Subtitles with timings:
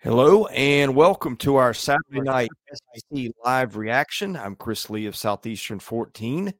[0.00, 4.36] Hello and welcome to our Saturday night SEC live reaction.
[4.36, 6.54] I'm Chris Lee of Southeastern 14,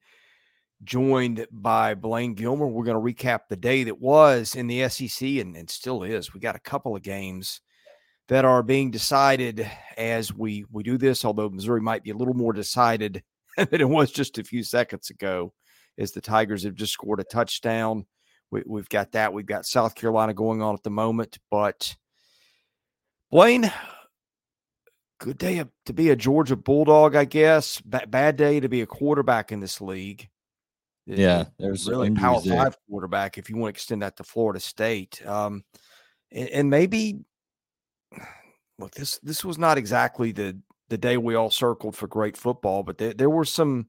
[0.82, 2.66] joined by Blayne Gilmer.
[2.66, 6.34] We're going to recap the day that was in the SEC and, and still is.
[6.34, 7.60] We got a couple of games
[8.26, 12.34] that are being decided as we we do this, although Missouri might be a little
[12.34, 13.22] more decided
[13.56, 15.52] than it was just a few seconds ago,
[15.96, 18.04] as the Tigers have just scored a touchdown.
[18.50, 19.32] We, we've got that.
[19.32, 21.94] We've got South Carolina going on at the moment, but–
[23.30, 23.70] Blayne,
[25.20, 27.80] good day to be a Georgia Bulldog, I guess.
[27.80, 30.28] B- bad day to be a quarterback in this league.
[31.06, 32.56] Yeah, there's really power there.
[32.56, 35.24] five quarterback if you want to extend that to Florida State.
[35.26, 35.64] Um,
[36.30, 37.20] and, and maybe
[38.78, 40.58] look this this was not exactly the
[40.88, 43.88] the day we all circled for great football, but there, there were some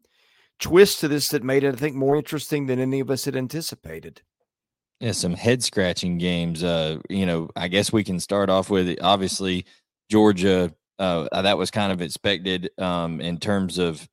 [0.60, 3.38] twists to this that made it, I think, more interesting than any of us had
[3.38, 4.22] anticipated.
[5.00, 6.64] Yeah, some head scratching games.
[6.64, 9.66] Uh, you know, I guess we can start off with obviously
[10.10, 10.74] Georgia.
[10.98, 14.06] Uh, that was kind of expected um, in terms of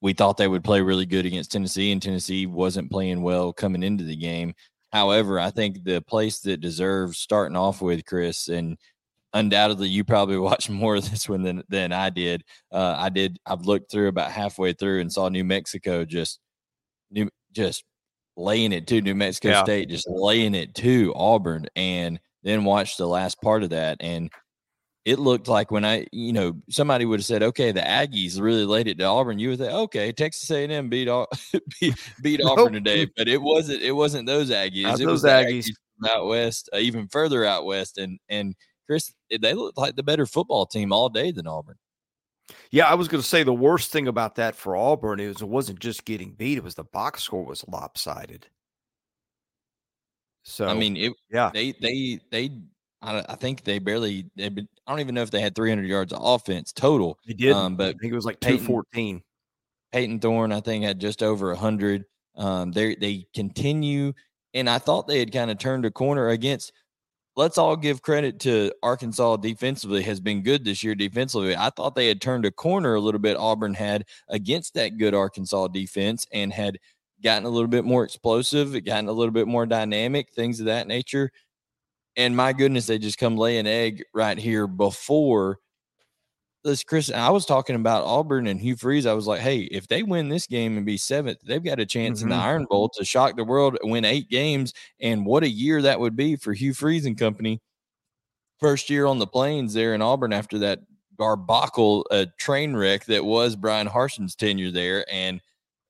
[0.00, 3.82] we thought they would play really good against Tennessee, and Tennessee wasn't playing well coming
[3.82, 4.54] into the game.
[4.92, 8.78] However, I think the place that deserves starting off with Chris, and
[9.32, 12.44] undoubtedly you probably watched more of this one than than I did.
[12.72, 13.38] Uh, I did.
[13.44, 16.38] I've looked through about halfway through and saw New Mexico just
[17.10, 17.84] new just
[18.36, 19.64] laying it to New Mexico yeah.
[19.64, 23.98] State, just laying it to Auburn, and then watch the last part of that.
[24.00, 24.30] And
[25.04, 28.64] it looked like when I, you know, somebody would have said, "Okay, the Aggies really
[28.64, 31.08] laid it to Auburn." You would say, "Okay, Texas A&M beat
[31.80, 33.82] beat, beat Auburn today," but it wasn't.
[33.82, 34.82] It wasn't those Aggies.
[34.82, 35.68] Not it was Aggies.
[35.68, 38.54] Aggies out west, uh, even further out west, and and
[38.86, 41.76] Chris, they looked like the better football team all day than Auburn.
[42.70, 45.48] Yeah, I was going to say the worst thing about that for Auburn is it
[45.48, 48.46] wasn't just getting beat; it was the box score was lopsided.
[50.44, 52.50] So I mean, it, yeah, they they they.
[53.02, 54.30] I, I think they barely.
[54.36, 54.50] They, I
[54.88, 57.18] don't even know if they had 300 yards of offense total.
[57.26, 59.22] They did, um, but I think it was like 214.
[59.92, 62.04] Payton Thorne, I think, had just over 100.
[62.36, 64.12] Um, they they continue,
[64.54, 66.72] and I thought they had kind of turned a corner against
[67.36, 71.54] let's all give credit to Arkansas defensively has been good this year defensively.
[71.54, 75.14] I thought they had turned a corner a little bit Auburn had against that good
[75.14, 76.78] Arkansas defense and had
[77.22, 80.88] gotten a little bit more explosive, gotten a little bit more dynamic, things of that
[80.88, 81.30] nature.
[82.16, 85.58] And my goodness, they just come lay an egg right here before
[86.66, 87.10] this Chris.
[87.10, 89.06] I was talking about Auburn and Hugh Freeze.
[89.06, 91.86] I was like, hey, if they win this game and be seventh, they've got a
[91.86, 92.26] chance mm-hmm.
[92.26, 92.48] in the mm-hmm.
[92.48, 94.74] Iron Bowl to shock the world, win eight games.
[95.00, 97.60] And what a year that would be for Hugh Freeze and company.
[98.60, 100.80] First year on the plains there in Auburn after that
[101.18, 105.04] garbacle uh, train wreck that was Bryan Harsin's tenure there.
[105.10, 105.40] And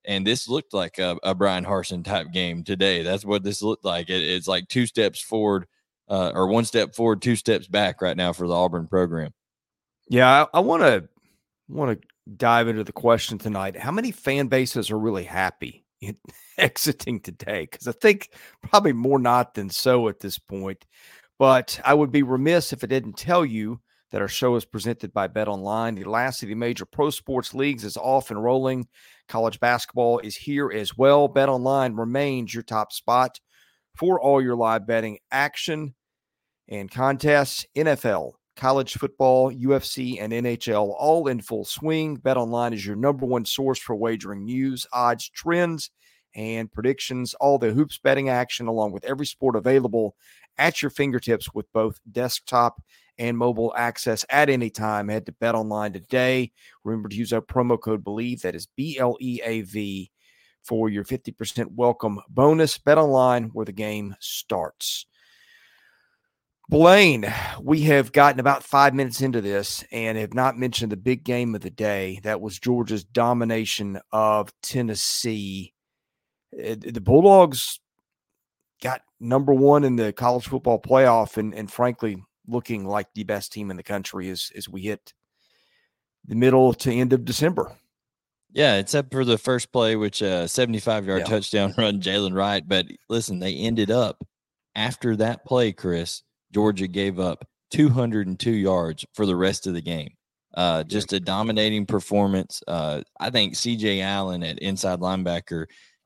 [0.05, 3.03] and this looked like a, a Bryan Harsin type game today.
[3.03, 4.09] That's what this looked like.
[4.09, 5.67] It, it's like two steps forward,
[6.07, 9.33] uh, or one step forward, two steps back right now for the Auburn program.
[10.09, 11.07] Yeah, I want to
[11.67, 12.07] want to
[12.37, 13.77] dive into the question tonight.
[13.77, 16.15] How many fan bases are really happy in
[16.57, 17.67] exiting today?
[17.69, 18.29] Because I think
[18.63, 20.85] probably more not than so at this point.
[21.39, 23.79] But I would be remiss if I didn't tell you
[24.11, 25.93] that our show is presented by Bet Online.
[25.95, 28.87] The last of the major pro sports leagues is off and rolling.
[29.27, 31.27] College basketball is here as well.
[31.27, 33.39] Bet Online remains your top spot
[33.95, 35.93] for all your live betting action
[36.69, 37.65] and contests.
[37.75, 42.17] NFL, college football, UFC, and NHL all in full swing.
[42.17, 45.91] BetOnline is your number one source for wagering news, odds, trends,
[46.35, 47.33] and predictions.
[47.35, 50.15] All the hoops betting action, along with every sport available
[50.57, 52.81] at your fingertips with both desktop
[53.19, 55.07] and mobile access at any time.
[55.07, 56.51] Head to BetOnline today.
[56.83, 60.11] Remember to use our promo code BELIEVE, that is B L E A V,
[60.63, 62.77] for your 50% welcome bonus.
[62.77, 65.05] BetOnline, where the game starts.
[66.69, 71.23] Blayne, we have gotten about five minutes into this and have not mentioned the big
[71.23, 72.19] game of the day.
[72.23, 75.73] That was Georgia's domination of Tennessee.
[76.53, 77.79] Uh, the Bulldogs
[78.83, 83.53] got number one in the college football playoff, and, and frankly, looking like the best
[83.53, 85.13] team in the country as, as we hit
[86.25, 87.77] the middle to end of December.
[88.51, 91.25] Yeah, except for the first play, which uh 75 yard yeah.
[91.27, 92.67] touchdown run, Jaylen Wright.
[92.67, 94.21] But listen, they ended up
[94.75, 96.23] after that play, Chris
[96.53, 100.09] Georgia gave up 202 yards for the rest of the game.
[100.53, 102.61] Uh, just a dominating performance.
[102.67, 105.65] Uh, I think CJ Allen at inside linebacker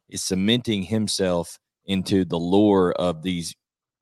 [0.09, 3.55] is cementing himself into the lore of these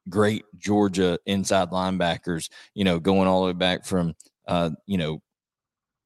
[0.09, 4.15] great Georgia inside linebackers, you know, going all the way back from,
[4.47, 5.21] uh, you know,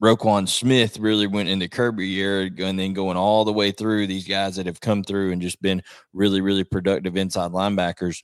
[0.03, 4.27] Roquan Smith really went into Kirby era and then going all the way through these
[4.27, 5.81] guys that have come through and just been
[6.12, 8.21] really, really productive inside linebackers.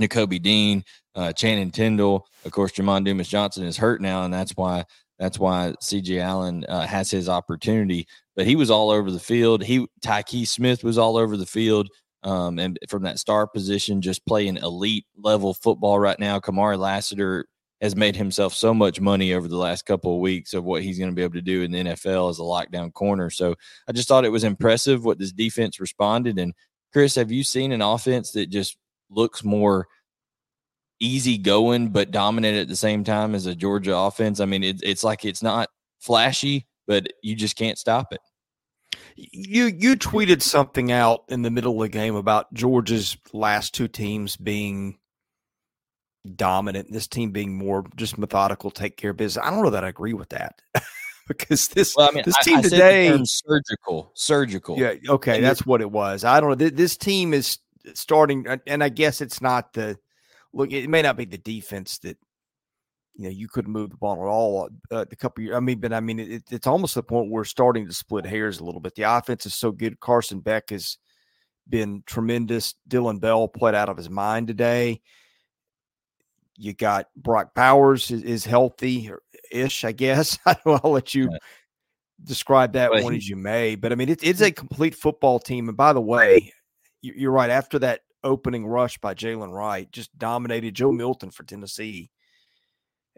[0.00, 0.84] Nakobe Dean,
[1.14, 2.26] uh, Channing Tindall.
[2.44, 4.84] Of course, Jamon Dumas Johnson is hurt now, and that's why
[5.18, 8.06] that's why CJ Allen uh, has his opportunity.
[8.36, 9.62] But he was all over the field.
[9.62, 11.88] He Tykee Smith was all over the field.
[12.24, 16.40] Um, and from that star position, just playing elite level football right now.
[16.40, 17.46] Kamari Lassiter
[17.80, 20.98] has made himself so much money over the last couple of weeks of what he's
[20.98, 23.30] going to be able to do in the NFL as a lockdown corner.
[23.30, 23.54] So
[23.88, 26.38] I just thought it was impressive what this defense responded.
[26.38, 26.54] And
[26.92, 28.76] Chris, have you seen an offense that just
[29.10, 29.88] looks more
[31.00, 34.40] easy going but dominant at the same time as a Georgia offense?
[34.40, 35.68] I mean, it, it's like it's not
[36.00, 38.20] flashy, but you just can't stop it.
[39.16, 43.88] You you tweeted something out in the middle of the game about Georgia's last two
[43.88, 44.98] teams being
[46.36, 49.44] dominant, this team being more just methodical, take care of business.
[49.44, 50.60] I don't know that I agree with that.
[51.28, 54.78] because this well, I mean, this team I, I today surgical, surgical.
[54.78, 56.24] Yeah, okay, and that's what it was.
[56.24, 56.68] I don't know.
[56.68, 57.58] This team is
[57.94, 59.98] starting, and I guess it's not the
[60.52, 60.72] look.
[60.72, 62.16] It may not be the defense that
[63.14, 64.68] you know you couldn't move the ball at all.
[64.90, 67.40] Uh, a couple years, I mean, but I mean, it, it's almost the point where
[67.40, 68.94] we're starting to split hairs a little bit.
[68.94, 70.00] The offense is so good.
[70.00, 70.98] Carson Beck has
[71.68, 72.74] been tremendous.
[72.86, 75.00] Dillon Bell played out of his mind today.
[76.56, 79.10] You got Brock Bowers is, is healthy
[79.52, 80.38] ish, I guess.
[80.46, 81.30] I will let you
[82.24, 84.94] describe that well, one he, as you may, but I mean, it, it's a complete
[84.94, 85.68] football team.
[85.68, 86.52] And by the way,
[87.00, 87.50] you're right.
[87.50, 92.10] After that opening rush by Jaylen Wright, just dominated Joe Milton for Tennessee.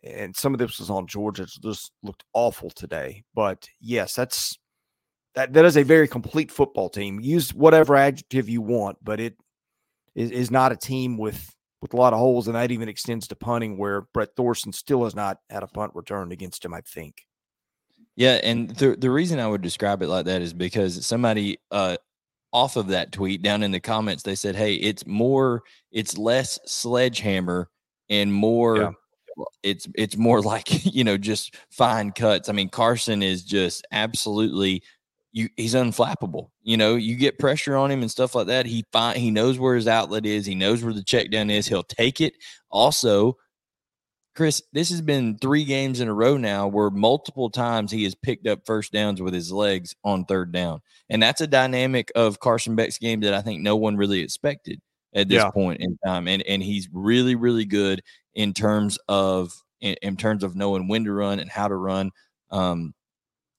[0.02, 1.42] And some of this was on Georgia.
[1.42, 3.24] It just looked awful today.
[3.34, 4.58] But yes, that's
[5.34, 7.20] that that is a very complete football team.
[7.20, 9.36] Use whatever adjective you want, but it
[10.14, 13.26] is, is not a team with with a lot of holes, and that even extends
[13.28, 16.74] to punting, where Brett Thorson still has not had a punt returned against him.
[16.74, 17.26] I think.
[18.16, 21.96] Yeah, and the the reason I would describe it like that is because somebody uh,
[22.52, 26.58] off of that tweet down in the comments they said, "Hey, it's more, it's less
[26.66, 27.68] sledgehammer
[28.08, 28.90] and more." Yeah.
[29.62, 32.48] It's it's more like you know just fine cuts.
[32.48, 34.82] I mean Carson is just absolutely
[35.32, 36.50] you he's unflappable.
[36.62, 38.66] You know, you get pressure on him and stuff like that.
[38.66, 40.46] He find he knows where his outlet is.
[40.46, 41.66] He knows where the check down is.
[41.68, 42.34] He'll take it.
[42.70, 43.36] Also,
[44.34, 48.14] Chris, this has been three games in a row now where multiple times he has
[48.14, 50.80] picked up first downs with his legs on third down.
[51.08, 54.80] And that's a dynamic of Carson Beck's game that I think no one really expected
[55.14, 55.50] at this yeah.
[55.50, 56.28] point in time.
[56.28, 58.02] And and he's really, really good
[58.34, 62.10] in terms of in, in terms of knowing when to run and how to run.
[62.50, 62.94] Um,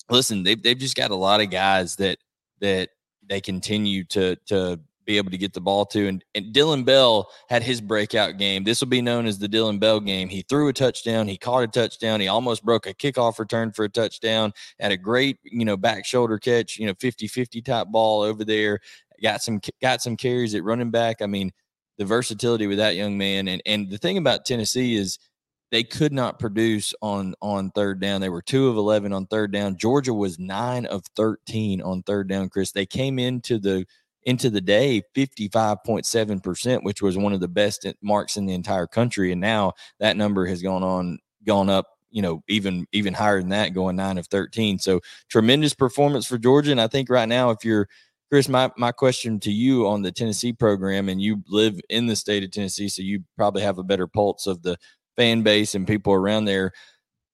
[0.10, 2.18] listen, they've they've just got a lot of guys that
[2.62, 2.90] that
[3.28, 4.80] they continue to to
[5.12, 6.08] be able to get the ball to.
[6.08, 8.64] And, and Dillon Bell had his breakout game.
[8.64, 10.30] This will be known as the Dillon Bell game.
[10.30, 11.28] He threw a touchdown.
[11.28, 12.22] He caught a touchdown.
[12.22, 14.54] He almost broke a kickoff return for a touchdown.
[14.80, 18.80] Had a great, you know, back shoulder catch, you know, 50-50 type ball over there.
[19.22, 21.22] Got some got some carries at running back.
[21.22, 21.52] I mean,
[21.98, 23.48] the versatility with that young man.
[23.48, 25.20] And and the thing about Tennessee is–
[25.72, 28.22] they could not produce on on third down.
[28.22, 29.78] They were two of eleven on third down.
[29.78, 32.50] Georgia was nine of thirteen on third down.
[32.50, 33.86] Chris, they came into the
[34.24, 39.32] into the day 55.7%, which was one of the best marks in the entire country.
[39.32, 43.50] And now that number has gone on gone up, you know, even even higher than
[43.50, 44.80] that, going nine of 13.
[44.80, 46.72] So tremendous performance for Georgia.
[46.72, 47.88] And I think right now, if you're
[48.32, 52.16] Chris, my, my question to you on the Tennessee program, and you live in the
[52.16, 54.78] state of Tennessee, so you probably have a better pulse of the
[55.18, 56.72] fan base and people around there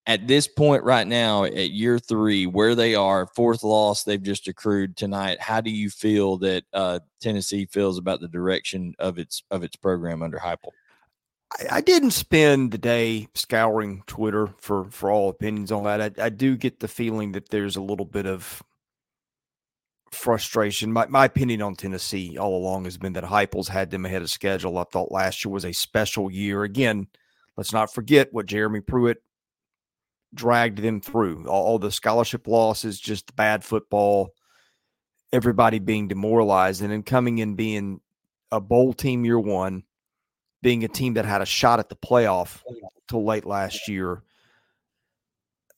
[0.07, 4.47] at this point right now at year three where they are fourth loss they've just
[4.47, 9.43] accrued tonight how do you feel that uh, tennessee feels about the direction of its
[9.51, 10.71] of its program under Heupel?
[11.59, 16.25] I, I didn't spend the day scouring twitter for for all opinions on that I,
[16.25, 18.63] I do get the feeling that there's a little bit of
[20.09, 20.91] frustration.
[20.91, 24.29] My, my opinion on Tennessee all along has been that Heupel's had them ahead of
[24.29, 24.77] schedule.
[24.77, 26.63] I thought last year was a special year.
[26.63, 27.07] Again,
[27.57, 29.17] Let's not forget what Jeremy Pruitt
[30.33, 31.47] dragged them through.
[31.47, 34.33] All, all the scholarship losses, just bad football,
[35.31, 38.01] everybody being demoralized, and then coming in being
[38.51, 39.83] a bowl team year one,
[40.61, 42.61] being a team that had a shot at the playoff
[43.07, 44.23] till late last year.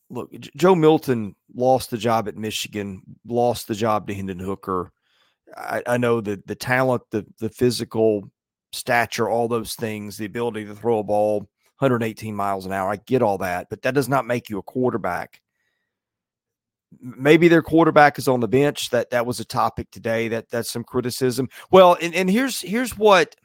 [0.10, 4.92] Look, Joe Milton lost the job at Michigan, lost the job to Hendon Hooker.
[5.56, 8.30] I, I know that the talent, the the physical
[8.72, 11.48] stature, all those things, the ability to throw a ball
[11.80, 12.92] 118 miles an hour.
[12.92, 15.42] I get all that, but that does not make you a quarterback.
[17.00, 18.90] Maybe their quarterback is on the bench.
[18.90, 20.28] That that was a topic today.
[20.28, 21.48] That that's some criticism.
[21.72, 23.36] Well, and, and here's here's what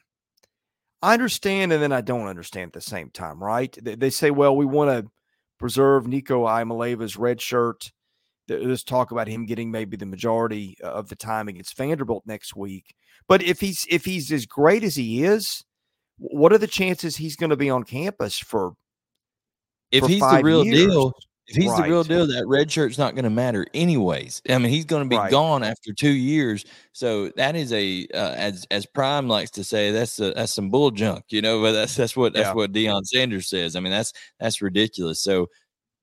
[1.01, 3.41] I understand, and then I don't understand at the same time.
[3.41, 3.77] Right?
[3.81, 5.11] They, they say, well, we want to
[5.59, 7.91] preserve Nico Iamaleava's red shirt.
[8.49, 12.95] Let's talk about him getting maybe the majority of the time against Vanderbilt next week.
[13.27, 15.63] But if he's if he's as great as he is,
[16.17, 18.73] what are the chances he's going to be on campus for?
[19.91, 20.87] If for he's the real years?
[20.87, 21.13] deal,
[21.47, 24.41] if he's the real deal, that red shirt's not going to matter anyways.
[24.49, 25.29] I mean, he's going to be Right.
[25.31, 26.65] gone after two years.
[26.91, 30.69] So that is a uh, as as Prime likes to say, that's a, that's some
[30.69, 31.61] bull junk, you know.
[31.61, 32.53] But that's that's what that's Yeah.
[32.53, 33.75] what Deion Sanders says.
[33.75, 35.21] I mean, that's that's ridiculous.
[35.23, 35.47] So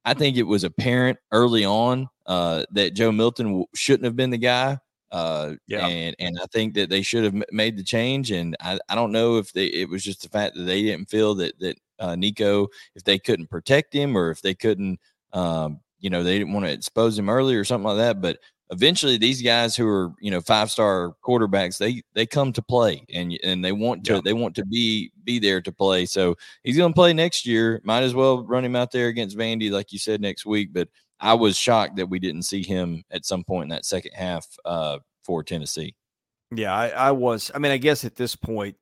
[0.05, 4.31] I think it was apparent early on uh, that Joe Milton w- shouldn't have been
[4.31, 4.79] the guy.
[5.13, 5.87] Uh, Yeah.
[5.87, 8.33] and and I think that they should have made the change.
[8.33, 11.11] And I, I don't know if they it was just the fact that they didn't
[11.11, 14.99] feel that that uh, Nico if they couldn't protect him or if they couldn't
[15.35, 18.21] um, you know they didn't want to expose him early or something like that.
[18.23, 18.39] But
[18.71, 23.05] eventually, these guys who are you know five star quarterbacks they they come to play
[23.13, 24.21] and and they want to Yeah.
[24.25, 26.07] they want to be be there to play.
[26.07, 27.81] So he's going to play next year.
[27.85, 30.73] Might as well run him out there against Vandy, like you said, next week.
[30.73, 30.89] But
[31.23, 34.45] I was shocked that we didn't see him at some point in that second half
[34.65, 35.95] uh, for Tennessee.
[36.55, 37.51] Yeah, I, I was.
[37.55, 38.77] I mean, I guess at this point,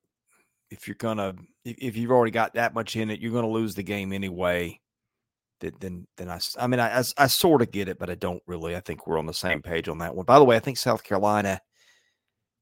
[0.70, 3.82] if you're gonna, if, you've already got that much in it, you're gonna lose the
[3.82, 4.80] game anyway.
[5.61, 8.42] Then, then, then I mean, I, I, I sort of get it, but I don't
[8.47, 8.75] really.
[8.75, 10.25] I think we're on the same page on that one.
[10.25, 11.61] By the way, I think South Carolina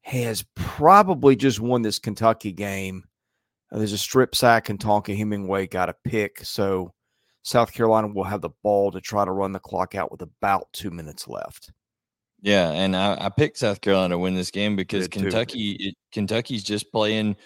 [0.03, 3.05] has probably just won this Kentucky game.
[3.71, 6.93] There's a strip sack, and Tonka Hemingway got a pick, so
[7.43, 10.73] South Carolina will have the ball to try to run the clock out with about
[10.73, 11.71] two minutes left.
[12.41, 15.09] Yeah, and I, I picked South Carolina to win this game because.
[15.09, 17.37] Kentucky it, Kentucky's just playing.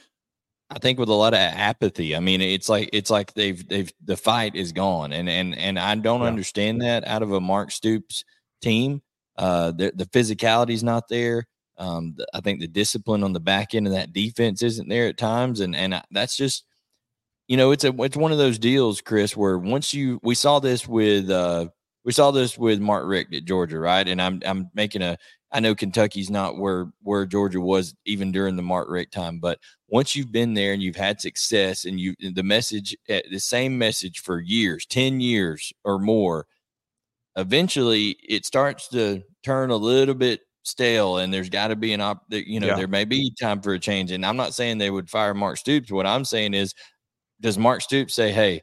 [0.71, 2.17] I think with a lot of apathy.
[2.17, 5.79] I mean, it's like it's like they've they've the fight is gone, and and and
[5.79, 6.27] I don't Yeah.
[6.27, 8.25] understand that out of a Mark Stoops
[8.61, 9.03] team.
[9.37, 11.47] Uh, the the physicality's not there.
[11.79, 15.09] Um, the, I think the discipline on the back end of that defense isn't there
[15.09, 16.65] at times, and and I, that's just
[17.53, 20.59] you know it's a it's one of those deals, Chris, where once you we saw
[20.59, 21.67] this with uh
[22.03, 24.09] we saw this with Mark Richt at Georgia, right?
[24.09, 25.19] And I'm I'm making a
[25.53, 29.59] I know Kentucky's not where where Georgia was even during the Mark Richt time, but
[29.89, 33.77] once you've been there and you've had success and you the message eh, the same
[33.77, 36.47] message for years, 10 years or more,
[37.37, 42.01] eventually it starts to turn a little bit stale and there's got to be an
[42.01, 42.77] op you know Yeah.
[42.77, 45.57] there may be time for a change and I'm not saying they would fire Mark
[45.59, 46.73] Stoops what I'm saying is
[47.43, 48.63] does Mark Stoops say hey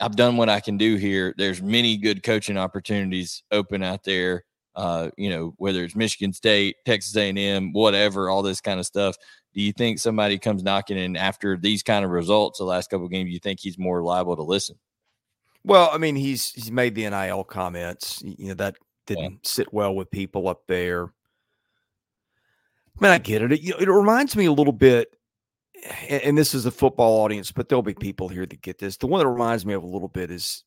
[0.00, 4.44] I've done what I can do here there's many good coaching opportunities open out there
[4.74, 9.16] uh you know whether it's Michigan State Texas A&M whatever all this kind of stuff
[9.52, 13.04] do you think somebody comes knocking in after these kind of results the last couple
[13.04, 14.78] of games you think he's more liable to listen
[15.64, 18.20] Well, I mean, he's he's made the NIL comments.
[18.24, 21.04] You know that didn't sit well with people up there.
[21.04, 21.08] I
[23.00, 23.52] mean, I get it.
[23.52, 25.16] It, you know, it reminds me a little bit,
[26.08, 28.96] and this is a football audience, but there'll be people here that get this.
[28.96, 30.64] The one that reminds me of a little bit is,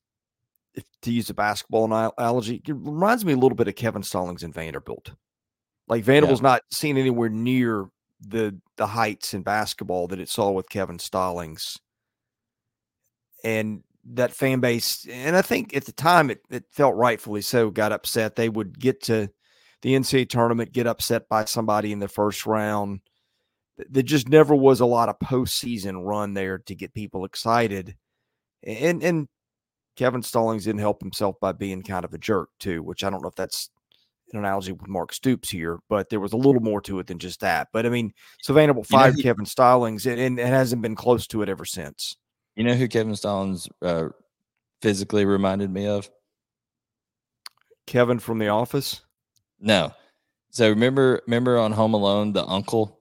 [0.74, 4.44] if to use a basketball analogy, it reminds me a little bit of Kevin Stallings
[4.44, 5.14] and Vanderbilt.
[5.88, 7.88] Like Vanderbilt's not seen anywhere near
[8.20, 11.78] the the heights in basketball that it saw with Kevin Stallings
[13.44, 17.70] and that fan base, and I think at the time it, it felt rightfully so,
[17.70, 18.36] got upset.
[18.36, 19.30] They would get to
[19.82, 23.02] the NCAA tournament, get upset by somebody in the first round.
[23.78, 27.96] Th- There just never was a lot of postseason run there to get people excited.
[28.64, 29.28] And and
[29.96, 33.22] Kevin Stallings didn't help himself by being kind of a jerk too, which I don't
[33.22, 33.70] know if that's
[34.34, 37.20] an analogy with Mark Stoops here, but there was a little more to it than
[37.20, 37.70] just that.
[37.72, 41.28] But I mean, so Vanderbilt You know, Kevin Stallings and, and it hasn't been close
[41.28, 42.18] to it ever since.
[42.56, 44.08] You know who Kevin Stallings uh,
[44.82, 46.10] physically reminded me of?
[47.86, 49.02] Kevin from The Office.
[49.60, 49.94] No.
[50.50, 52.95] So remember, remember on Home Alone, the uncle,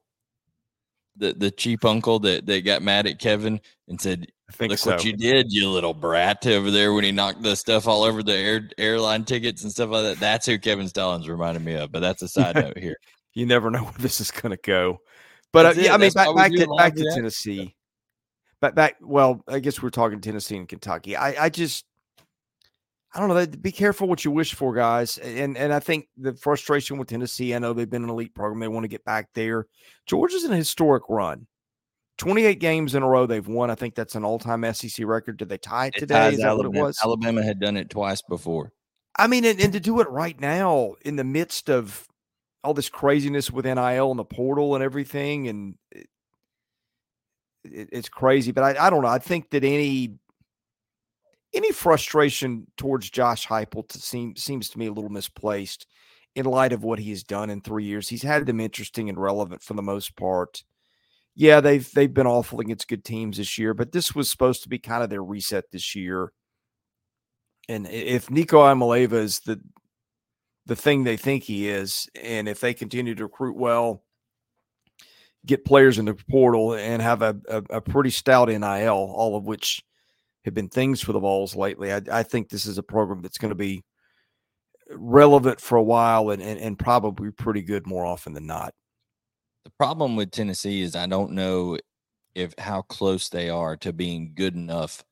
[1.17, 4.79] the the cheap uncle that that got mad at Kevin and said, I think "Look
[4.79, 4.93] so.
[4.93, 8.23] what you did, you little brat!" Over there when he knocked the stuff all over
[8.23, 10.21] the air, airline tickets and stuff like that.
[10.21, 11.93] That's who Kevin Stallings reminded me of.
[11.93, 12.97] But that's a side note here.
[13.35, 14.99] you never know where this is going to go.
[15.53, 15.95] But uh, yeah.
[15.95, 17.11] I mean, back back to back to.
[17.15, 17.75] Tennessee.
[18.61, 18.97] Back back.
[19.01, 21.17] Well, I guess we're talking Tennessee and Kentucky.
[21.17, 21.85] I I just
[23.15, 23.47] I don't know.
[23.59, 25.19] Be careful what you wish for, guys.
[25.19, 27.55] And and I think the frustration with Tennessee.
[27.55, 28.59] I know they've been an elite program.
[28.61, 29.67] They want to get back there.
[30.07, 31.47] Georgia's in a historic run.
[32.19, 33.71] 28 games in a row they've won.
[33.71, 35.37] I think that's an all-time SEC record.
[35.37, 36.33] Did they tie it It today?
[36.35, 36.85] Is that what it Alabama.
[36.85, 36.99] was?
[37.03, 38.73] Alabama had done it twice before.
[39.17, 42.07] I mean, and, and to do it right now in the midst of
[42.63, 46.07] all this craziness with NIL and the portal and everything, and it,
[47.65, 48.53] it- it's crazy.
[48.53, 49.09] But I, I don't know.
[49.09, 50.15] I think that any
[51.55, 55.87] any frustration towards Josh Heupel to seem seems to me a little misplaced
[56.35, 58.09] in light of what he has done in three years.
[58.09, 60.65] He's had them interesting and relevant for the most part.
[61.35, 64.69] Yeah, they've they've been awful against good teams this year, but this was supposed to
[64.69, 66.33] be kind of their reset this year.
[67.69, 69.61] And if Nico Iamaleava is the
[70.67, 74.03] the thing they think he is, and if they continue to recruit well,
[75.45, 79.45] get players in the portal and have a, a, a pretty stout NIL, all of
[79.45, 79.83] which
[80.45, 81.93] have been things for the Vols lately.
[81.93, 83.85] I, I think this is a program that's going to be
[84.91, 88.75] relevant for a while and, and, and probably pretty good more often than not.
[89.65, 91.79] The problem with Tennessee is I don't know
[92.35, 95.03] if how close they are to being good enough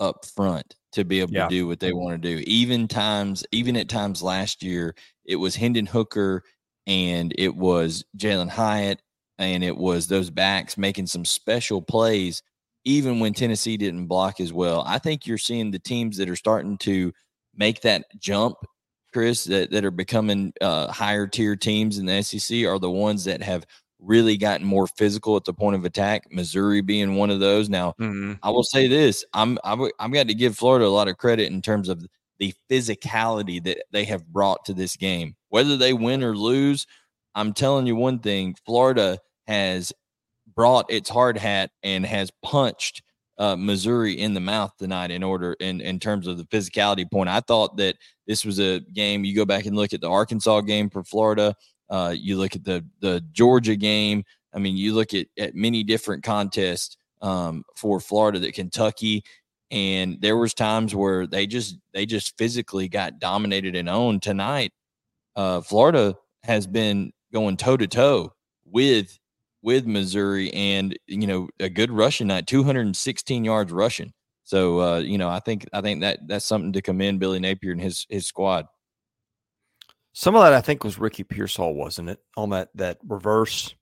[0.00, 1.44] up front to be able yeah.
[1.44, 2.42] to do what they want to do.
[2.46, 6.42] Even times, even at times last year, it was Hendon Hooker
[6.86, 9.02] and it was Jalin Hyatt
[9.38, 12.42] and it was those backs making some special plays,
[12.88, 14.82] even when Tennessee didn't block as well.
[14.86, 17.12] I think you're seeing the teams that are starting to
[17.54, 18.56] make that jump,
[19.12, 23.24] Chris, that, that are becoming uh, higher tier teams in the SEC are the ones
[23.24, 23.66] that have
[24.00, 26.32] really gotten more physical at the point of attack.
[26.32, 27.68] Missouri being one of those.
[27.68, 28.34] Now, mm-hmm.
[28.42, 31.52] I will say this: I'm i have got to give Florida a lot of credit
[31.52, 32.06] in terms of
[32.38, 35.36] the physicality that they have brought to this game.
[35.50, 36.86] Whether they win or lose,
[37.34, 39.92] I'm telling you one thing: Florida has
[40.58, 43.00] brought its hard hat and has punched
[43.38, 47.28] uh, Missouri in the mouth tonight in order in in terms of the physicality point.
[47.28, 47.94] I thought that
[48.26, 49.24] this was a game.
[49.24, 51.54] You go back and look at the Arkansas game for Florida.
[51.88, 54.24] Uh, you look at the the Georgia game.
[54.52, 59.22] I mean, you look at at many different contests um, for Florida that Kentucky,
[59.70, 64.22] and there was times where they just they just physically got dominated and owned.
[64.22, 64.72] Tonight,
[65.36, 68.32] uh, Florida has been going toe to toe
[68.64, 69.20] with
[69.68, 74.14] with Missouri, and you know a good rushing night, 216 yards rushing.
[74.44, 77.72] So uh, you know, I think I think that that's something to commend Billy Napier
[77.72, 78.64] and his his squad.
[80.14, 82.18] Some of that I think was Ricky Pearsall, wasn't it?
[82.34, 83.74] On that that reverse.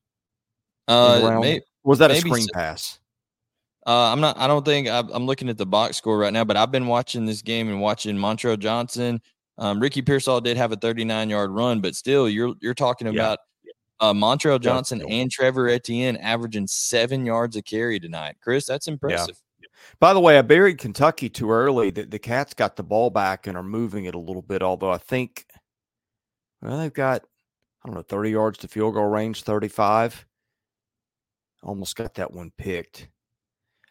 [0.88, 2.52] Uh, may, was that a screen so.
[2.52, 2.98] pass?
[3.86, 4.36] Uh, I'm not.
[4.38, 7.26] I don't think I'm looking at the box score right now, but I've been watching
[7.26, 9.22] this game and watching Montrell Johnson.
[9.58, 13.38] Um, Ricky Pearsall did have a 39 yard run, but still, you're you're talking about.
[14.00, 15.16] Uh, Montrell Johnson yeah.
[15.16, 18.36] and Trevor Etienne averaging seven yards a carry tonight.
[18.42, 19.36] Chris, that's impressive.
[19.60, 19.68] Yeah.
[20.00, 21.90] By the way, I buried Kentucky too early.
[21.90, 24.62] The, the Cats got the ball back and are moving it a little bit.
[24.62, 25.46] Although I think
[26.60, 27.22] well, they've got,
[27.84, 30.26] I don't know, 30 yards to field goal range, 35.
[31.62, 33.08] Almost got that one picked.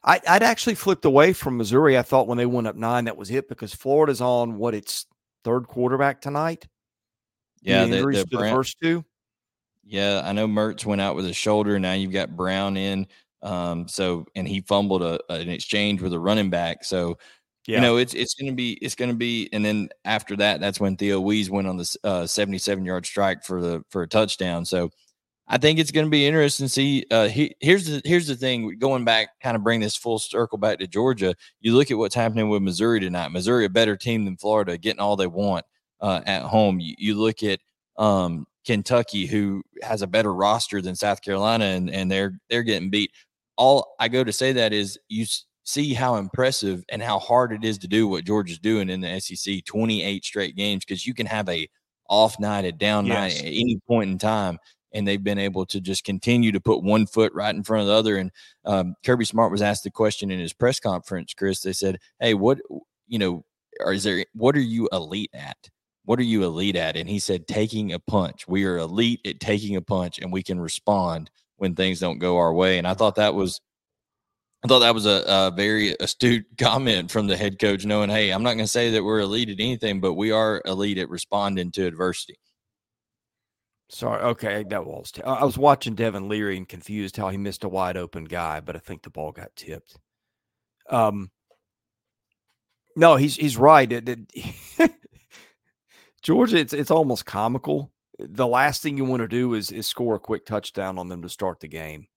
[0.03, 1.97] I, would actually flipped away from Missouri.
[1.97, 5.07] I thought when they went up nine, that was it because Florida's on what its
[5.43, 6.67] third quarterback tonight.
[7.61, 9.03] Yeah, the injuries the, the first two.
[9.85, 11.79] Yeah, I know Mertz went out with a shoulder.
[11.79, 13.07] Now you've got Brown in.
[13.41, 16.83] Um, so and he fumbled a, an exchange with a running back.
[16.83, 17.17] So
[17.67, 17.77] yeah.
[17.77, 20.97] You know, it's it's gonna be it's gonna be, and then after that, that's when
[20.97, 24.65] Theo Wease went on the uh, 77 yard strike for the for a touchdown.
[24.65, 24.91] So
[25.47, 27.05] I think it's going to be interesting to see.
[27.11, 28.77] Uh, he, here's the here's the thing.
[28.79, 31.35] Going back, kind of bring this full circle back to Georgia.
[31.61, 33.31] You look at what's happening with Missouri tonight.
[33.31, 35.65] Missouri, a better team than Florida, getting all they want
[36.01, 36.79] uh, at home.
[36.79, 37.59] You, you look at
[37.97, 42.89] um, Kentucky, who has a better roster than South Carolina, and and they're they're getting
[42.89, 43.11] beat.
[43.57, 45.25] All I go to say that is you
[45.65, 49.19] see how impressive and how hard it is to do what Georgia's doing in the
[49.19, 51.67] SEC 28 straight games because you can have a
[52.07, 53.15] off night, a down yes.
[53.15, 54.59] night at any point in time.
[54.93, 57.87] And they've been able to just continue to put one foot right in front of
[57.87, 58.17] the other.
[58.17, 58.31] And
[58.63, 61.61] um, Kirby Smart was asked the question in his press conference, Chris.
[61.61, 62.59] They said, Hey, what,
[63.07, 63.43] you know,
[63.81, 65.57] or is there, what are you elite at?
[66.05, 66.95] What are you elite at?
[66.95, 68.47] And he said, taking a punch.
[68.47, 72.37] We are elite at taking a punch and we can respond when things don't go
[72.37, 72.77] our way.
[72.77, 73.59] And I thought that was
[74.65, 78.31] I thought that was a, a, very astute comment from the head coach, knowing, hey,
[78.31, 81.07] I'm not going to say that we're elite at anything, but we are elite at
[81.07, 82.39] responding to adversity.
[83.89, 84.23] Sorry.
[84.23, 84.65] Okay.
[84.67, 87.95] That was, t- I was watching Devin Leary and confused how he missed a wide
[87.95, 89.99] open guy, but I think the ball got tipped.
[90.89, 91.29] Um,
[92.95, 93.91] no, he's, he's right.
[93.91, 94.19] It, it,
[96.25, 97.91] Georgia, it's, it's almost comical.
[98.17, 101.21] The last thing you want to do is, is score a quick touchdown on them
[101.21, 102.07] to start the game.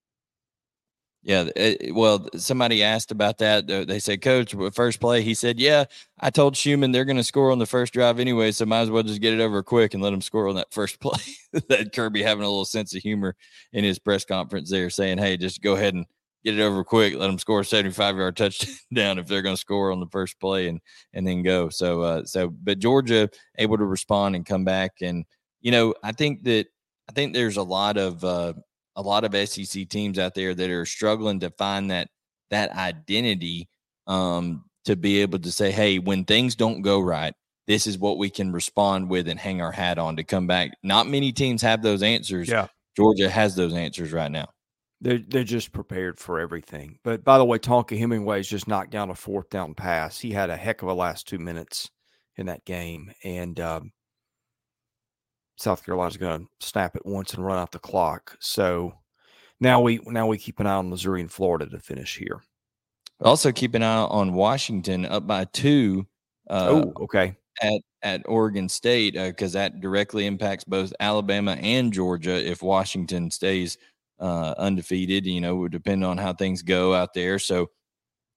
[1.22, 3.66] Yeah, it, eh, eh, well, somebody asked about that.
[3.66, 5.84] They said, "Coach, first play." He said, "Yeah,
[6.20, 8.90] I told Schumann they're going to score on the first drive anyway, so might as
[8.90, 11.20] well just get it over quick and let them score on that first play."
[11.68, 13.36] that Kirby having a little sense of humor
[13.72, 16.06] in his press conference there, saying, "Hey, just go ahead and
[16.44, 17.14] get it over quick.
[17.14, 20.38] Let them score a seventy-five yard touchdown if they're going to score on the first
[20.40, 20.80] play and
[21.14, 25.24] and then go." So, uh, so, but Georgia able to respond and come back, and
[25.60, 26.66] you know, I think that
[27.08, 28.54] I think there's a lot of uh,
[28.96, 32.08] a lot of SEC teams out there that are struggling to find that
[32.50, 33.68] that identity
[34.06, 37.34] um, to be able to say, hey, when things don't go right,
[37.66, 40.70] this is what we can respond with and hang our hat on to come back.
[40.82, 42.48] Not many teams have those answers.
[42.48, 42.68] Yeah.
[42.96, 44.48] Georgia has those answers right now.
[45.00, 46.98] They're they're just prepared for everything.
[47.04, 50.18] But by the way, Tonka Hemingway's just knocked down a fourth down pass.
[50.18, 51.90] He had a heck of a last two minutes
[52.36, 53.92] in that game, and um,
[55.56, 58.36] South Carolina's going to snap it once and run out the clock.
[58.40, 58.94] So
[59.60, 62.42] Now we now we keep an eye on Missouri and Florida to finish here.
[63.20, 66.06] Also keep an eye on Washington up by two.
[66.48, 67.36] Uh, oh, okay.
[67.60, 73.30] At at Oregon State because uh, that directly impacts both Alabama and Georgia if Washington
[73.30, 73.76] stays
[74.20, 75.26] uh, undefeated.
[75.26, 77.38] You know, would depend on how things go out there.
[77.38, 77.70] So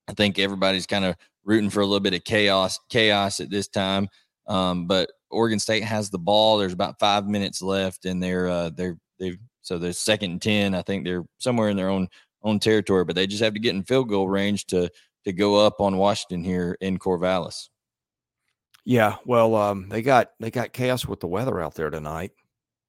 [0.08, 3.68] I think everybody's kind of rooting for a little bit of chaos chaos at this
[3.68, 4.08] time.
[4.48, 6.58] Um, but Oregon State has the ball.
[6.58, 10.76] There's about five minutes left, and they're uh, they're they've so they're second and ten.
[10.76, 12.08] I think they're somewhere in their own
[12.44, 14.90] own territory, but they just have to get in field goal range to
[15.26, 17.70] to go up on Washington here in Corvallis.
[18.84, 22.32] Yeah, well, um, they got they got chaos with the weather out there tonight.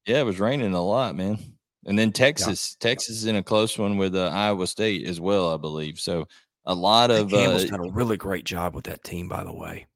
[0.06, 1.38] Yeah, it was raining a lot, man.
[1.86, 2.90] And then Texas, yeah.
[2.90, 5.98] Texas is in a close one with uh, Iowa State as well, I believe.
[5.98, 6.28] So
[6.64, 9.52] a lot of Campbell's uh, done a really great job with that team, by the
[9.52, 9.86] way.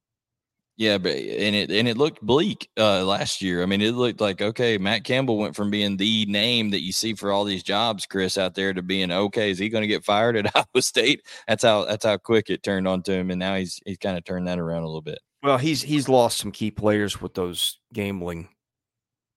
[0.79, 3.63] Yeah, but and it and it looked bleak uh, last year.
[3.63, 6.93] I mean, it looked like okay, Matt Campbell went from being the name that you
[6.93, 9.51] see for all these jobs, Chris, out there, to being okay.
[9.51, 11.23] Is he going to get fired at Iowa State?
[11.49, 14.19] That's how that's how quick it turned on to him, and now he's he's kind
[14.19, 15.21] of turned that around a little bit.
[15.43, 18.51] Well, he's he's lost some key players with those gambling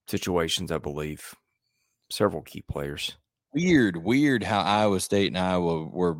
[0.07, 1.35] situations, I believe.
[2.11, 3.17] Several key players.
[3.53, 6.17] Weird, weird how Iowa State and Iowa were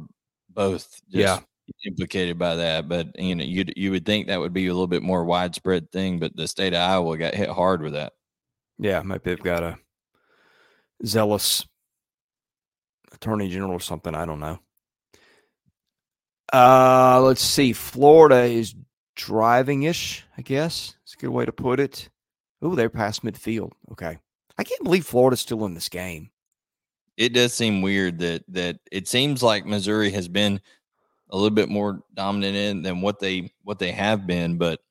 [0.49, 1.39] both yeah
[1.85, 2.87] implicated by that.
[2.87, 5.91] But you know, you you would think that would be a little bit more widespread
[5.91, 8.13] thing, but the state of Iowa got hit hard with that.
[8.77, 9.77] Yeah, maybe they've got a
[11.05, 11.65] zealous
[13.11, 14.15] attorney general or something.
[14.15, 14.59] I don't know.
[16.51, 17.73] Uh, let's see.
[17.73, 18.73] Florida is
[19.15, 20.95] driving ish, I guess.
[21.03, 22.09] It's a good way to put it.
[22.61, 23.71] Oh, they're past midfield.
[23.91, 24.17] Okay.
[24.59, 26.31] I can't believe Florida's still in this game.
[27.15, 30.59] It does seem weird that that it seems like Missouri has been
[31.29, 34.81] a little bit more dominant in than what they what they have been, but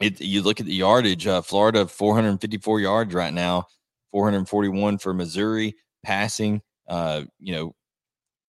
[0.00, 3.66] it you look at the yardage, uh, Florida 454 yards right now,
[4.12, 6.62] 441 for Missouri passing.
[6.88, 7.74] Uh, you know,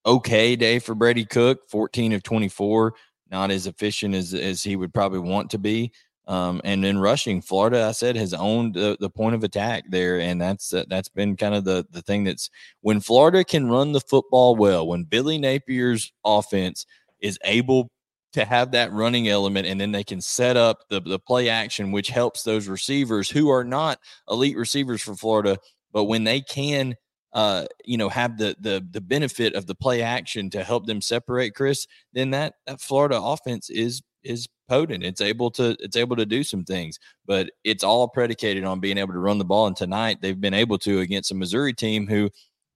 [0.05, 2.93] okay day for Brady Cook, 14 of 24
[3.29, 5.91] not as efficient as as he would probably want to be.
[6.27, 10.19] Um, and then rushing, Florida, I said, has owned the, the point of attack there,
[10.19, 12.49] and that's uh, that's been kind of the the thing that's
[12.81, 16.85] when Florida can run the football well, when Billy Napier's offense
[17.21, 17.89] is able
[18.33, 21.93] to have that running element, and then they can set up the the play action,
[21.93, 23.97] which helps those receivers who are not
[24.29, 25.57] elite receivers for Florida,
[25.93, 26.95] but when they can
[27.33, 31.01] uh, you know, have the the the benefit of the play action to help them
[31.01, 35.03] separate Chris, then that, that Florida offense is is potent.
[35.03, 38.97] It's able to it's able to do some things, but it's all predicated on being
[38.97, 39.67] able to run the ball.
[39.67, 42.29] And tonight they've been able to against a Missouri team who,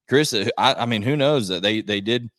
[0.07, 2.29] Chris, uh, I, I mean, who knows that they they did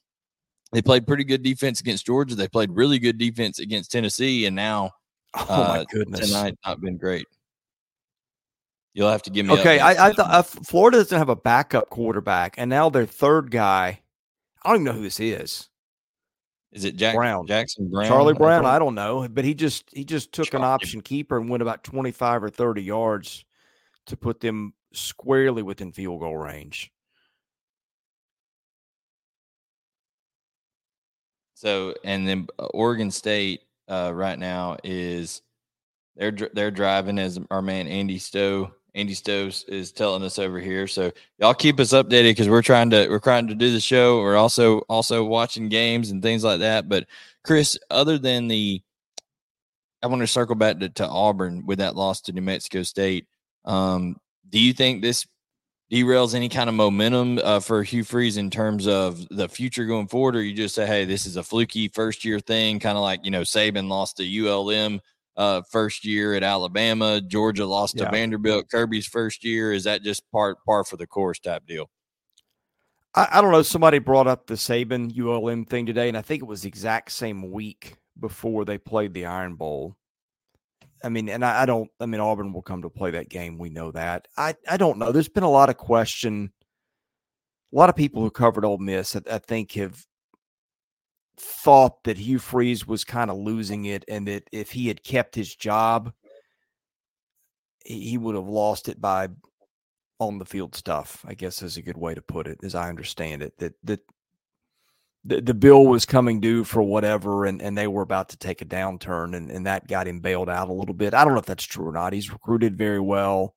[0.73, 2.35] they played pretty good defense against Georgia.
[2.35, 4.93] They played really good defense against Tennessee, and now
[5.35, 7.27] oh my uh, goodness, tonight not been great.
[8.95, 9.55] You'll have to give me.
[9.55, 13.51] Okay, I, I thought uh, Florida doesn't have a backup quarterback, and now their third
[13.51, 14.01] guy.
[14.65, 15.69] I don't even know who this is.
[16.73, 17.47] Is it Jack, Brown?
[17.47, 18.09] Jackson Brown?
[18.09, 18.65] Charlie Brown?
[18.65, 20.65] I don't know, but he just he just took Charlie.
[20.65, 23.45] an option keeper and went about twenty five or thirty yards
[24.07, 26.91] to put them squarely within field goal range.
[31.55, 35.43] So, and then uh, Oregon State uh, right now is
[36.17, 40.87] they're they're driving as our man Andy Stowe Andy Stoves is telling us over here.
[40.87, 44.21] So y'all keep us updated because we're trying to we're trying to do the show.
[44.21, 46.89] We're also also watching games and things like that.
[46.89, 47.07] But
[47.43, 48.83] Chris, other than the,
[50.03, 53.27] I want to circle back to, to Auburn with that loss to New Mexico State.
[53.65, 54.17] Um,
[54.51, 55.27] do you think this
[55.91, 60.09] derails any kind of momentum uh, for Hugh Freeze in terms of the future going
[60.09, 63.03] forward, or you just say, hey, this is a fluky first year thing, kind of
[63.03, 65.01] like you know Saban lost to ULM
[65.37, 67.21] uh, first year at Alabama.
[67.21, 68.05] Georgia lost yeah.
[68.05, 68.69] to Vanderbilt.
[68.71, 69.73] Kirby's first year.
[69.73, 71.91] Is that just part par for the course type deal?
[73.15, 73.63] I, I, don't know.
[73.63, 77.13] Somebody brought up the Saban ULM thing today, and I think it was the exact
[77.13, 79.97] same week before they played the Iron Bowl.
[81.05, 81.91] I mean, and I, I don't.
[82.01, 83.59] I mean, Auburn will come to play that game.
[83.59, 84.29] We know that.
[84.37, 85.13] I I don't know.
[85.13, 86.53] There's been a lot of question.
[87.73, 90.05] A lot of people who covered Ole Miss, I, I think, have
[91.39, 95.35] thought that Hugh Freeze was kind of losing it and that if he had kept
[95.35, 96.13] his job,
[97.85, 99.29] he would have lost it by
[100.19, 102.89] on the field stuff, I guess is a good way to put it, as I
[102.89, 103.59] understand it.
[103.59, 104.01] That that
[105.25, 108.61] the, the bill was coming due for whatever and, and they were about to take
[108.61, 111.15] a downturn and, and that got him bailed out a little bit.
[111.15, 112.13] I don't know if that's true or not.
[112.13, 113.55] He's recruited very well.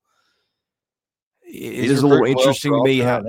[1.42, 3.24] It He's is a little interesting well to me how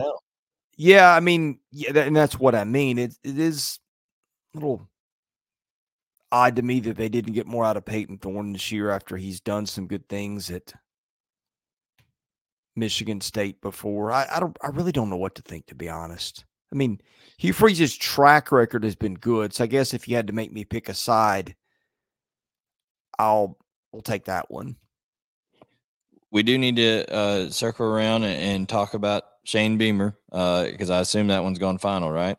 [0.76, 2.98] yeah, I mean, yeah, and that's what I mean.
[2.98, 3.78] It it is
[4.56, 4.88] little
[6.32, 9.16] odd to me that they didn't get more out of Payton Thorne this year after
[9.16, 10.74] he's done some good things at
[12.74, 14.12] Michigan State before.
[14.12, 14.56] I, I don't.
[14.62, 16.44] I really don't know what to think, to be honest.
[16.72, 17.00] I mean,
[17.38, 20.52] Hugh Freeze's track record has been good, so I guess if you had to make
[20.52, 21.54] me pick a side,
[23.18, 23.58] I'll
[23.92, 24.76] we'll take that one.
[26.30, 30.96] We do need to uh, circle around and, and, talk about Shane Beamer because uh,
[30.96, 32.36] I assume that one's gone final, right?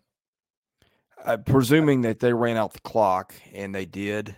[1.28, 4.36] Uh, presuming that they ran out the clock, and they did.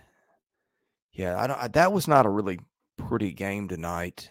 [1.12, 1.58] Yeah, I don't.
[1.58, 2.58] I, that was not a really
[2.98, 4.28] pretty game tonight.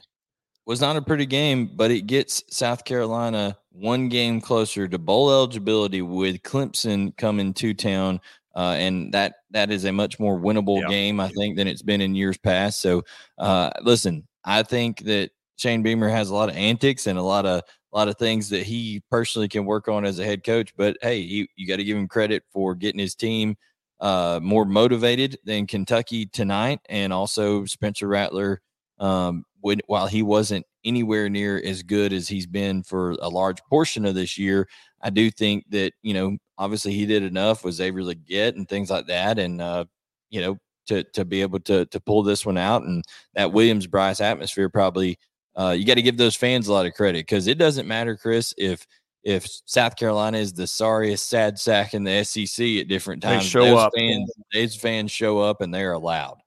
[0.65, 5.31] Was not a pretty game, but it gets South Carolina one game closer to bowl
[5.31, 8.19] eligibility with Clemson coming to town
[8.55, 10.87] uh, and that that is a much more winnable yeah.
[10.89, 12.81] game, I think, than it's been in years past.
[12.81, 13.03] So,
[13.37, 17.45] uh, listen, I think that Shane Beamer has a lot of antics and a lot
[17.45, 20.73] of a lot of things that he personally can work on as a head coach.
[20.77, 23.55] But hey, you, you got to give him credit for getting his team
[23.99, 28.61] uh, more motivated than Kentucky tonight, and also Spencer Rattler.
[28.99, 33.61] Um, when, while he wasn't anywhere near as good as he's been for a large
[33.69, 34.67] portion of this year,
[35.01, 38.67] I do think that you know obviously he did enough was with Xavier Legette and
[38.67, 39.85] things like that, and uh,
[40.29, 43.03] you know to to be able to to pull this one out and
[43.35, 45.17] that Williams Brice atmosphere probably
[45.59, 48.15] uh, you got to give those fans a lot of credit because it doesn't matter,
[48.15, 48.87] Chris, if
[49.23, 53.49] if South Carolina is the sorriest sad sack in the SEC at different times, they
[53.49, 53.93] show those up.
[53.95, 56.37] Fans, those fans show up and they're allowed.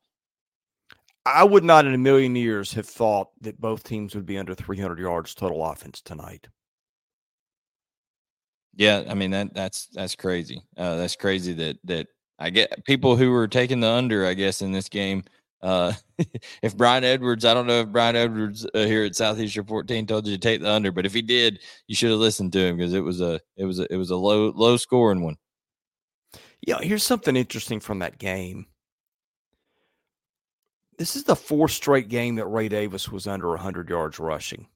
[1.27, 4.55] I would not in a million years have thought that both teams would be under
[4.55, 6.49] 300 yards total offense tonight.
[8.75, 10.63] Yeah, I mean that that's that's crazy.
[10.77, 12.07] Uh, that's crazy that that
[12.39, 14.25] I get people who were taking the under.
[14.25, 15.25] I guess in this game,
[15.63, 15.93] uh,
[16.63, 20.27] if Brian Edwards, I don't know if Brian Edwards uh, here at Southeastern 14 told
[20.27, 22.77] you to take the under, but if he did, you should have listened to him
[22.77, 25.37] because it was a it was a, it was a low low scoring one.
[26.67, 28.67] Yeah, here's something interesting from that game.
[30.99, 34.69] This is the fourth straight game that Ray Davis was under 100 yards rushing.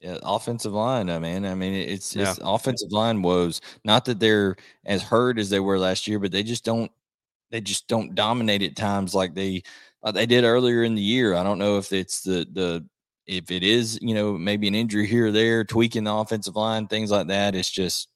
[0.00, 1.10] Yeah, offensive line.
[1.10, 2.30] I mean, I mean, it's yeah.
[2.30, 3.60] it's offensive line woes.
[3.84, 6.90] Not that they're as hurt as they were last year, but they just don't
[7.50, 9.62] they just don't dominate at times like they
[10.02, 11.34] like they did earlier in the year.
[11.34, 12.86] I don't know if it's the the
[13.26, 16.86] if it is you know maybe an injury here or there, tweaking the offensive line,
[16.86, 17.54] things like that.
[17.54, 18.08] It's just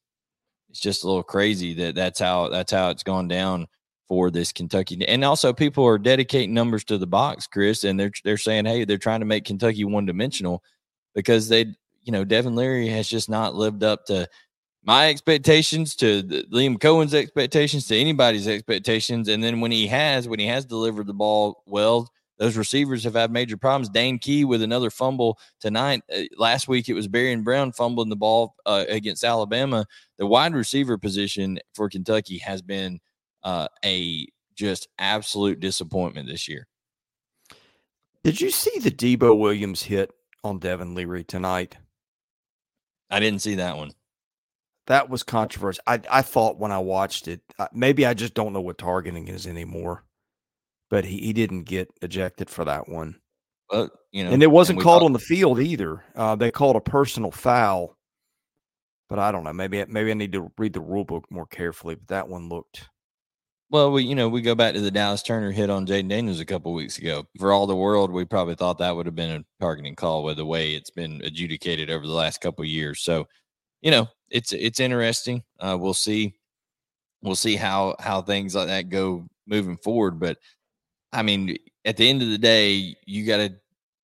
[0.71, 3.67] it's just a little crazy that that's how that's how it's gone down
[4.09, 5.07] for this Kentucky.
[5.07, 8.85] And also, people are dedicating numbers to the box, Chris, and they're they're saying, hey,
[8.85, 10.63] they're trying to make Kentucky one dimensional
[11.15, 14.29] because they, you know, Devin Leary has just not lived up to
[14.85, 19.29] my expectations, to the, Liam Coen's expectations, to anybody's expectations.
[19.29, 23.15] And then when he has, when he has delivered the ball well, those receivers have
[23.15, 23.89] had major problems.
[23.89, 26.03] Dane Key with another fumble tonight.
[26.13, 29.87] Uh, last week it was Barion Brown fumbling the ball uh, against Alabama.
[30.19, 32.99] The wide receiver position for Kentucky has been
[33.45, 36.67] uh, a just absolute disappointment this year.
[38.25, 40.11] Did you see the Debo Williams hit
[40.45, 41.77] on Devin Leary tonight.
[43.11, 43.93] I didn't see that one.
[44.93, 45.83] That was controversial.
[45.87, 49.27] I, I thought when I watched it, uh, maybe I just don't know what targeting
[49.27, 50.05] is anymore,
[50.91, 53.17] but he, he didn't get ejected for that one.
[53.71, 56.05] But, you know, and it wasn't and called on the field either.
[56.15, 57.97] Uh, they called a personal foul,
[59.09, 59.55] but I don't know.
[59.55, 61.95] Maybe maybe I need to read the rule book more carefully.
[61.95, 62.91] But that one looked
[63.73, 66.41] well, we you know we go back to the Dallas Turner hit on Jayden Daniels
[66.41, 67.27] a couple weeks ago.
[67.39, 70.37] For all the world, we probably thought that would have been a targeting call with
[70.37, 73.01] the way it's been adjudicated over the last couple years.
[73.03, 73.27] So,
[73.83, 75.43] you know, it's it's interesting.
[75.61, 76.35] Uh, we'll see,
[77.23, 80.19] we'll see how how things like that go moving forward.
[80.19, 80.39] But
[81.13, 83.55] I mean, at the end of the day, you got to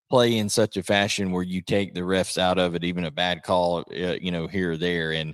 [0.10, 3.12] play in such a fashion where you take the refs out of it, even a
[3.12, 5.34] bad call, uh, you know, here or there, and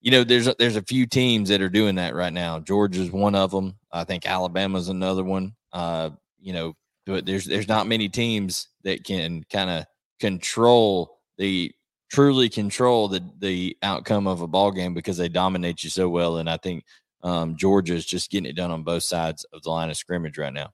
[0.00, 2.60] you know, there's a, there's a few teams that are doing that right now.
[2.60, 3.78] Georgia's one of them.
[3.90, 5.54] I think Alabama's another one.
[5.72, 6.74] Uh, you know,
[7.06, 9.86] but there's there's not many teams that can kind of
[10.20, 11.72] control the
[12.10, 16.38] truly control the the outcome of a ball game because they dominate you so well.
[16.38, 16.84] And I think
[17.22, 20.38] um, Georgia is just getting it done on both sides of the line of scrimmage
[20.38, 20.70] right now.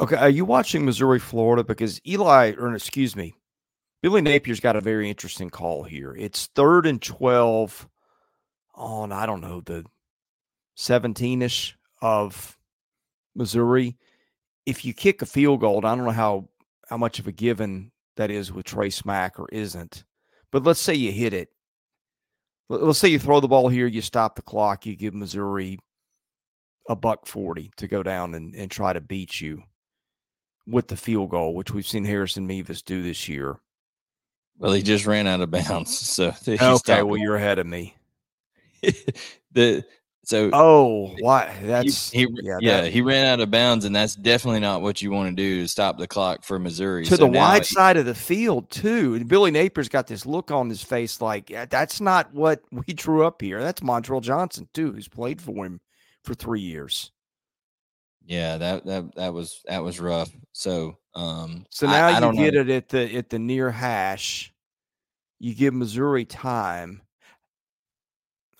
[0.00, 1.64] Okay, are you watching Missouri, Florida?
[1.64, 3.34] Because Eli, or excuse me,
[4.02, 6.14] Billy Napier's got a very interesting call here.
[6.14, 7.88] It's third and twelve
[8.76, 9.84] on, I don't know, the
[10.76, 12.56] 17 ish of
[13.34, 13.96] Missouri.
[14.66, 16.48] If you kick a field goal, I don't know how,
[16.88, 20.04] how much of a given that is with Trey Smack or isn't,
[20.52, 21.48] but let's say you hit it.
[22.68, 25.78] Let's say you throw the ball here, you stop the clock, you give Missouri
[26.88, 29.62] a buck 40 to go down and, and try to beat you
[30.66, 33.60] with the field goal, which we've seen Harrison Mevis do this year.
[34.58, 35.96] Well, he just ran out of bounds.
[36.16, 37.94] So okay, well, you're ahead of me.
[39.52, 39.84] the
[40.26, 41.56] So oh, why?
[41.62, 44.82] That's he, he yeah, yeah that- he ran out of bounds, and that's definitely not
[44.82, 47.04] what you want to do to stop the clock for Missouri.
[47.04, 49.14] to So the wide he- side of the field too.
[49.14, 53.24] And Billy Napier's got this look on his face like that's not what we drew
[53.24, 53.62] up here.
[53.62, 55.80] That's Montrell Johnson too, who's played for him
[56.24, 57.12] for three years.
[58.24, 60.28] Yeah, that that that was that was rough.
[60.50, 62.62] So um, So now I you don't get know.
[62.62, 64.52] it at the at the near hash.
[65.38, 67.02] You give Missouri time.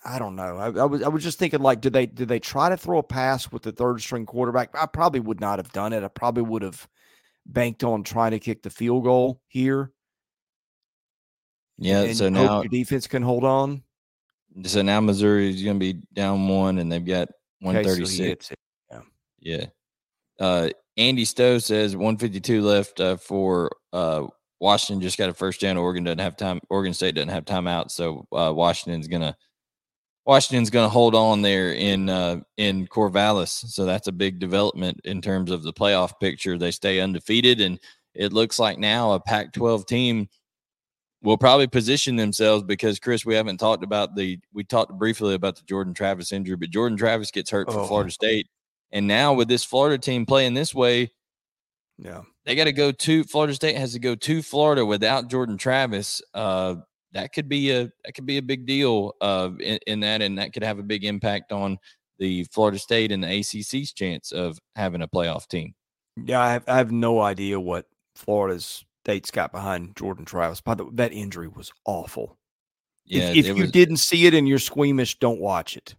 [0.07, 0.57] I don't know.
[0.57, 2.99] I, I was I was just thinking like, did they did they try to throw
[2.99, 4.69] a pass with the third string quarterback?
[4.73, 6.01] I probably would not have done it.
[6.01, 6.87] I probably would have
[7.45, 9.91] banked on trying to kick the field goal here.
[11.77, 13.83] Yeah, so now your defense can hold on.
[14.63, 17.27] so now Missouri is going to be down one, and they've got
[17.59, 17.91] one thirty six.
[17.91, 18.47] Okay, so thirty he six.
[18.47, 18.57] hits it.
[19.39, 19.65] Yeah.
[20.39, 24.25] Uh, Andy Stowe says 152 left uh, for uh,
[24.59, 25.01] Washington.
[25.01, 25.77] Just got a first down.
[25.77, 26.59] Oregon doesn't have time.
[26.69, 29.35] Oregon State doesn't have timeout, so uh, Washington's gonna
[30.27, 33.65] Washington's gonna hold on there in uh, in Corvallis.
[33.69, 36.57] So that's a big development in terms of the playoff picture.
[36.57, 37.79] They stay undefeated, and
[38.13, 40.27] it looks like now a Pac-12 team
[41.23, 45.55] will probably position themselves because Chris, we haven't talked about the we talked briefly about
[45.55, 47.87] the Jordan Travis injury, but Jordan Travis gets hurt for Oh.
[47.87, 48.47] Florida State.
[48.91, 51.11] And now with this Florida team playing this way,
[51.97, 52.21] Yeah.
[52.45, 56.21] they got to go to Florida State has to go to Florida without Jordan Travis.
[56.33, 56.75] Uh,
[57.17, 60.37] that could be a that could be a big deal uh, in, in that, and
[60.37, 61.79] that could have a big impact on
[62.19, 65.73] the Florida State and the ACC's chance of having a playoff team.
[66.23, 70.61] Yeah, I have, I have no idea what Florida's State's got behind Jordan Travis.
[70.61, 72.37] By the way, that injury was awful.
[73.05, 75.95] Yeah, if if you was- didn't see it and you're squeamish, don't watch it.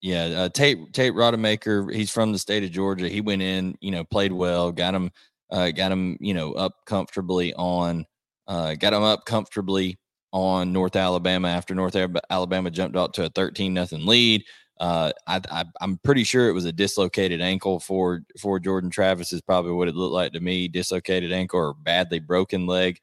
[0.00, 3.08] Yeah, uh, Tate Tate Rodemaker, he's from the state of Georgia.
[3.08, 5.10] He went in, you know, played well, got him,
[5.50, 8.06] uh, got him, you know, up comfortably on,
[8.46, 9.98] uh, got him up comfortably
[10.32, 11.96] on North Alabama after North
[12.30, 14.44] Alabama jumped out to a thirteen nothing lead.
[14.78, 19.32] Uh, I, I I'm pretty sure it was a dislocated ankle for for Jordan Travis
[19.32, 20.68] is probably what it looked like to me.
[20.68, 22.98] Dislocated ankle or badly broken leg,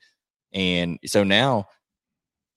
[0.53, 1.65] and so now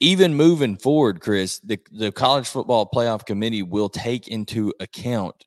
[0.00, 5.46] even moving forward, Chris, the, the college football playoff committee will take into account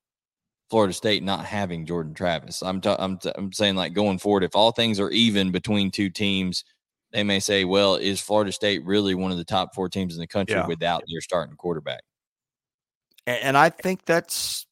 [0.72, 2.64] Florida State not having Jordan Travis.
[2.64, 5.92] I'm ta- I'm t- I'm saying like going forward, if all things are even between
[5.92, 6.64] two teams,
[7.12, 10.20] they may say, well, is Florida State really one of the top four teams in
[10.20, 10.68] the country Yeah.
[10.68, 12.02] without their starting quarterback?
[13.28, 14.66] A- And I think that's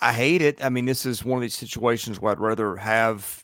[0.00, 0.62] I hate it.
[0.62, 3.42] I mean, this is one of these situations where I'd rather have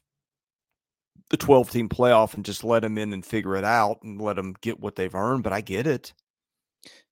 [1.31, 4.37] the 12 team playoff and just let them in and figure it out and let
[4.37, 6.13] them get what they've earned, but I get it.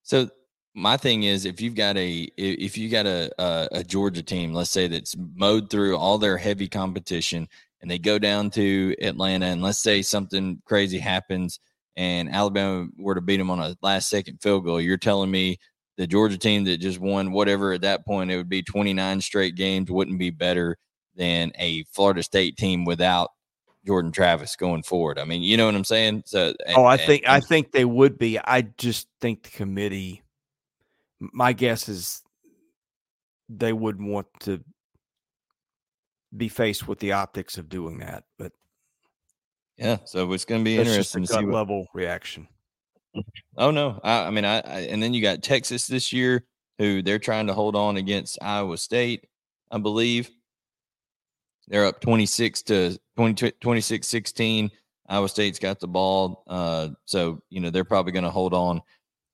[0.03, 0.29] So
[0.75, 4.53] my thing is, if you've got a if you got a, a a Georgia team,
[4.53, 7.47] let's say that's mowed through all their heavy competition,
[7.81, 11.59] and they go down to Atlanta, and let's say something crazy happens,
[11.95, 15.57] and Alabama were to beat them on a last second field goal, you're telling me
[15.97, 19.55] the Georgia team that just won whatever at that point it would be 29 straight
[19.55, 20.77] games wouldn't be better
[21.15, 23.29] than a Florida State team without
[23.85, 25.19] Jordan Travis going forward.
[25.19, 26.23] I mean, you know what I'm saying?
[26.25, 28.39] So Oh, I and- think I think they would be.
[28.39, 30.21] I just think the committee.
[31.19, 32.21] My guess is
[33.49, 34.63] they wouldn't want to
[36.35, 38.51] be faced with the optics of doing that, but
[39.77, 39.97] yeah.
[40.05, 42.47] So it's going to be interesting to see what, level reaction.
[43.57, 46.45] Oh no, I, I mean, I, I and then you got Texas this year,
[46.77, 49.27] who they're trying to hold on against Iowa State,
[49.69, 50.29] I believe.
[51.67, 54.71] They're up 26 to 20, 26 16.
[55.07, 56.43] Iowa State's got the ball.
[56.47, 58.81] Uh, so, you know, they're probably going to hold on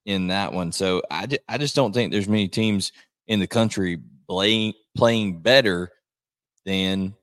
[0.05, 0.71] in that one.
[0.71, 2.91] So I, I just don't think there's many teams
[3.27, 5.91] in the country playing, playing better
[6.67, 7.15] than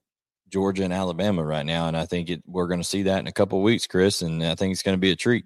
[0.48, 1.86] Georgia and Alabama right now.
[1.86, 4.22] And I think it, we're going to see that in a couple of weeks, Chris.
[4.22, 5.44] And I think it's going to be a treat.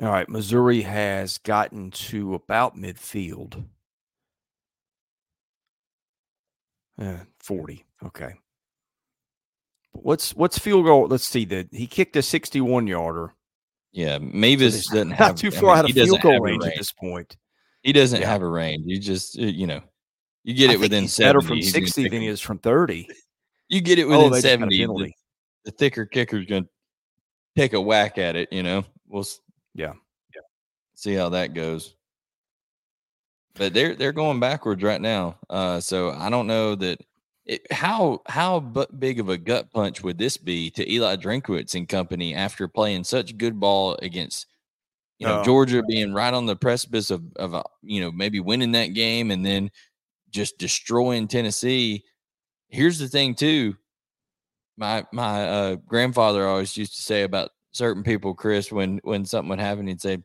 [0.00, 3.64] All right, Missouri has gotten to about midfield.
[6.98, 7.84] Uh, 40.
[8.06, 8.34] Okay.
[9.92, 11.08] What's what's field goal?
[11.08, 13.34] Let's see that he kicked a 61 yarder.
[13.92, 16.36] Yeah, So Mevis he's doesn't not have too I far mean, out of field goal
[16.36, 17.36] a range at this point.
[17.82, 18.28] He doesn't Yeah.
[18.28, 18.84] have a range.
[18.86, 19.80] You just uh, you know,
[20.44, 23.08] you get I it think within better from 60 than he is from 30.
[23.68, 24.86] You get it Oh, within they just got a 70.
[24.86, 25.12] The,
[25.66, 26.70] the thicker kicker's going to
[27.56, 28.52] take a whack at it.
[28.52, 29.40] You know, we'll s-
[29.74, 29.92] Yeah.
[30.94, 31.94] see how that goes.
[33.54, 35.36] But they're they're going backwards right now.
[35.48, 37.00] Uh, so I don't know that.
[37.46, 41.88] It, how how big of a gut punch would this be to Eli Drinkwitz and
[41.88, 44.46] company after playing such good ball against
[45.18, 45.44] you know Oh.
[45.44, 49.32] Georgia being right on the precipice of of uh, you know maybe winning that game
[49.32, 49.70] and then
[50.30, 52.04] just destroying Tennessee.
[52.68, 53.76] Here's the thing too.
[54.76, 59.50] My my uh, grandfather always used to say about certain people, Chris, when when something
[59.50, 60.18] would happen, he'd say,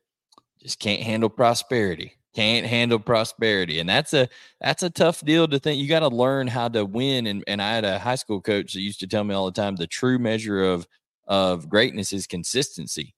[0.61, 2.13] just can't handle prosperity.
[2.33, 4.27] Can't handle prosperity, and that's a
[4.59, 5.79] that's a tough deal to think.
[5.79, 7.27] You got to learn how to win.
[7.27, 9.53] And and I had a high school coach that used to tell me all the
[9.53, 10.85] time the true measure of
[11.27, 13.15] of greatness is consistency.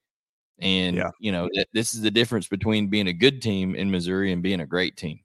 [0.59, 1.09] And yeah.
[1.19, 4.43] you know th- this is the difference between being a good team in Missouri and
[4.43, 5.19] being a great team.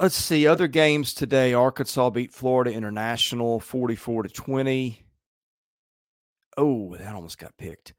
[0.00, 1.54] Let's see other games today.
[1.54, 5.04] Arkansas beat Florida International 44 to 20.
[6.56, 7.94] Oh, that almost got picked.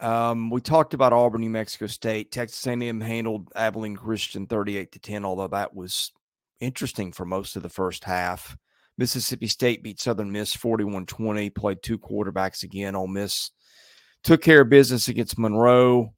[0.00, 2.30] Um, we talked about Auburn, New Mexico State.
[2.30, 6.12] Texas A&M handled Abilene Christian 38 to 10, although that was
[6.60, 8.56] interesting for most of the first half.
[8.98, 12.94] Mississippi State beat Southern Miss 41-20, played two quarterbacks again.
[12.94, 13.50] Ole Miss
[14.22, 16.14] took care of business against Monroe.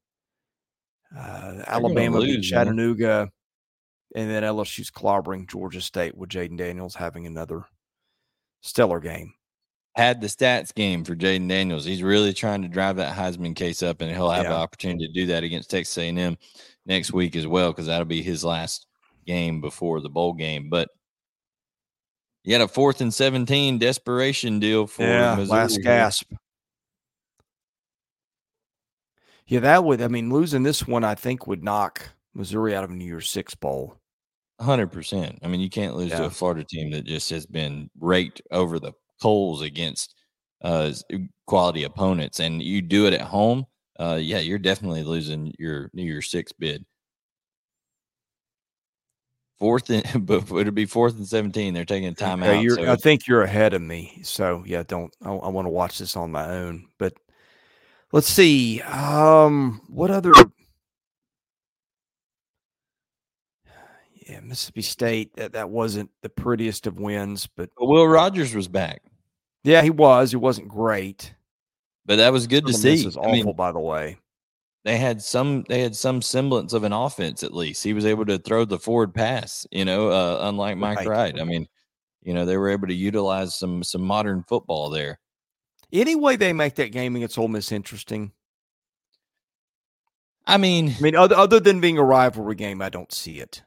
[1.17, 3.31] Uh, Alabama lose, beat Chattanooga.
[4.15, 7.65] And then LSU's clobbering Georgia State with Jayden Daniels having another
[8.63, 9.35] stellar game
[9.99, 11.85] had the stats game for Jayden Daniels.
[11.85, 14.51] He's really trying to drive that Heisman case up, and he'll have yeah.
[14.51, 16.39] the opportunity to do that against Texas A&M
[16.87, 18.87] next week as well, because that'll be his last
[19.27, 20.71] game before the bowl game.
[20.71, 20.89] But
[22.45, 25.59] you had a fourth and seventeen desperation deal for yeah, Missouri.
[25.59, 26.33] last gasp.
[29.49, 30.01] Yeah, that would.
[30.01, 33.29] I mean, losing this one, I think, would knock Missouri out of a New Year's
[33.29, 33.99] Six bowl.
[34.61, 35.39] Hundred percent.
[35.43, 36.19] I mean, you can't lose yeah.
[36.19, 40.15] to a Florida team that just has been raked over the coals against
[40.63, 40.93] uh,
[41.47, 43.67] quality opponents, and you do it at home,
[43.99, 46.85] uh, yeah, you're definitely losing your New Year's Six bid.
[49.59, 51.75] Fourth and but it'll be fourth and seventeen.
[51.75, 52.77] They're taking time okay, out.
[52.77, 54.21] So I think you're ahead of me.
[54.23, 56.87] So yeah, don't I, I want to watch this on my own.
[56.99, 57.15] But
[58.13, 58.81] let's see.
[58.83, 60.33] Um, what other
[64.29, 65.35] yeah, Mississippi State.
[65.37, 69.03] That, that wasn't the prettiest of wins, but Will Rogers was back.
[69.65, 70.31] Yeah, he was.
[70.31, 71.35] He wasn't great,
[72.07, 72.97] but that was good to see.
[72.97, 74.19] This is awful, I mean, by the way.
[74.85, 75.65] They had some.
[75.69, 77.83] They had some semblance of an offense at least.
[77.83, 79.67] He was able to throw the forward pass.
[79.71, 81.09] You know, uh, unlike Mike right.
[81.09, 81.41] Wright.
[81.41, 81.67] I mean,
[82.23, 85.19] you know, they were able to utilize some some modern football there.
[85.93, 88.33] Any way they make that game against Ole Miss interesting.
[90.47, 93.63] I mean, I mean, other other than being a rivalry game, I don't see it.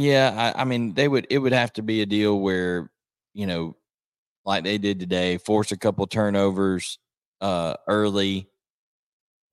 [0.00, 1.26] Yeah, I, I mean, they would.
[1.30, 2.90] It would have to be a deal where
[3.34, 3.76] you know
[4.44, 6.98] like they did today, force a couple turnovers
[7.40, 8.48] uh, early,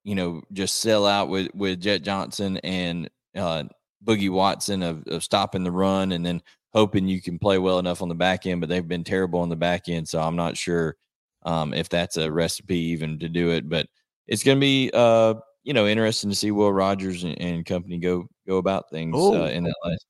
[0.03, 3.65] you know, just sell out with, with Jett Johnson and uh,
[4.03, 6.41] Boogie Watson of, of stopping the run and then
[6.73, 9.49] hoping you can play well enough on the back end, but they've been terrible on
[9.49, 10.07] the back end.
[10.07, 10.95] So I'm not sure
[11.43, 13.87] um, if that's a recipe even to do it, but
[14.27, 17.97] it's going to be, uh, you know, interesting to see Will Rogers and, and company
[17.97, 20.05] go go about things uh, in that last.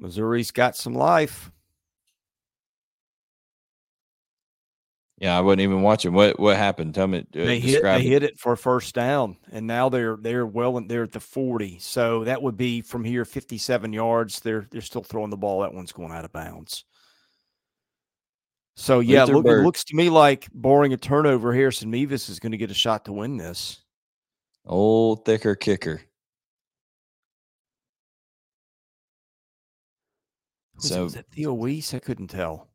[0.00, 1.50] Missouri's got some life.
[5.18, 6.14] Yeah, I wasn't even watching.
[6.14, 6.94] What what happened?
[6.94, 7.18] Tell me.
[7.18, 8.02] Uh, they hit they it.
[8.02, 11.78] hit it for first down, and now they're they're well they're at the forty.
[11.78, 14.40] So that would be from here fifty seven yards.
[14.40, 15.60] They're they're still throwing the ball.
[15.60, 16.86] That one's going out of bounds.
[18.76, 21.52] So yeah, look, it looks to me like boring a turnover.
[21.52, 23.82] Harrison Mevis is going to get a shot to win this.
[24.64, 26.00] Old thicker kicker.
[30.80, 31.94] So it, was it Theo Wease?
[31.94, 32.68] I couldn't tell.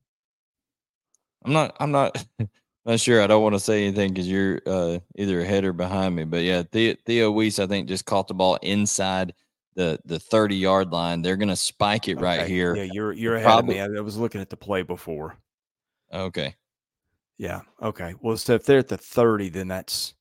[1.43, 1.75] I'm not.
[1.79, 2.25] I'm not.
[2.85, 3.23] Not sure.
[3.23, 6.23] I don't want to say anything because you're uh, either ahead or behind me.
[6.23, 9.33] But yeah, Theo, Theo Wease, I think, just caught the ball inside
[9.75, 11.23] the the 30 yard line.
[11.23, 12.23] They're going to spike it okay.
[12.23, 12.75] right here.
[12.75, 13.79] Yeah, you're you're ahead Probably.
[13.79, 13.95] of me.
[13.95, 15.35] I, I was looking at the play before.
[16.13, 16.55] Okay.
[17.37, 17.61] Yeah.
[17.81, 18.13] Okay.
[18.21, 20.13] Well, so if they're at the 30, then that's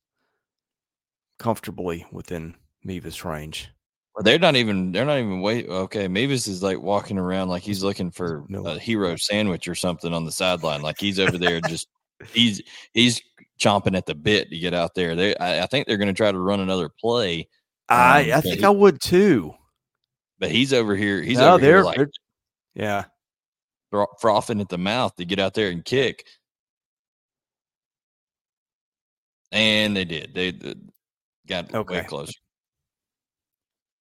[1.39, 3.69] comfortably within Mevis range.
[4.15, 4.91] Well, they're not even.
[4.91, 5.67] They're not even wait.
[5.67, 8.65] Okay, Mevis is like walking around like he's looking for no.
[8.65, 10.81] a hero sandwich or something on the sideline.
[10.81, 11.87] Like he's over there just.
[12.31, 12.61] He's
[12.93, 13.21] he's
[13.59, 15.15] chomping at the bit to get out there.
[15.15, 17.49] They, I, I think they're going to try to run another play.
[17.89, 19.53] Um, I I think he, I would too.
[20.39, 21.21] But he's over here.
[21.21, 22.07] He's no, over here like,
[22.73, 23.03] yeah,
[24.21, 26.25] frothing at the mouth to get out there and kick.
[29.51, 30.33] And they did.
[30.33, 30.75] They, they
[31.47, 31.99] got okay.
[31.99, 32.33] way closer.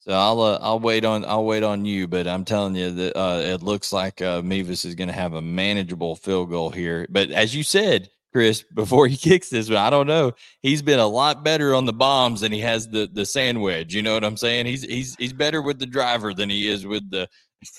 [0.04, 3.18] So I'll uh, I'll wait on I'll wait on you, but I'm telling you that
[3.18, 7.06] uh, it looks like uh, Mevis is going to have a manageable field goal here.
[7.08, 10.32] But as you said, Chris, before he kicks this one, I don't know.
[10.60, 13.94] He's been a lot better on the bombs than he has the the sand wedge.
[13.94, 14.66] You know what I'm saying?
[14.66, 17.26] He's he's he's better with the driver than he is with the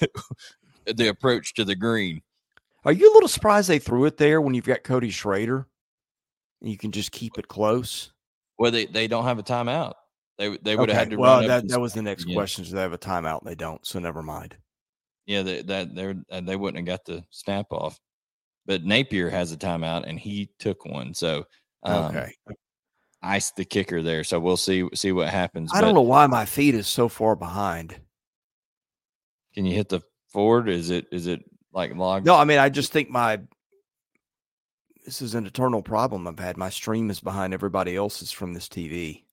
[0.87, 2.23] the approach to the green.
[2.85, 5.67] Are you a little surprised they threw it there when you've got Cody Schrader?
[6.59, 8.11] And you can just keep it close.
[8.57, 9.93] Well, they, they don't have a timeout.
[10.37, 10.97] They they would okay.
[10.97, 11.17] have had to.
[11.17, 12.65] Well, that, that was the next question.
[12.65, 13.85] So they have a timeout and they don't.
[13.85, 14.57] So never mind.
[15.25, 17.99] Yeah, they, that they uh, they wouldn't have got the snap off,
[18.65, 21.13] but Napier has a timeout and he took one.
[21.13, 21.45] So
[21.83, 22.31] um, okay,
[23.23, 24.23] ice the kicker there.
[24.23, 25.71] So we'll see see what happens.
[25.73, 27.99] I But don't know why my feet is so far behind.
[29.53, 30.69] Can you hit the forward?
[30.69, 32.25] Is it is it like logged?
[32.25, 33.39] No, I mean I just think my
[35.05, 36.57] this is an eternal problem I've had.
[36.57, 39.24] My stream is behind everybody else's from this TV.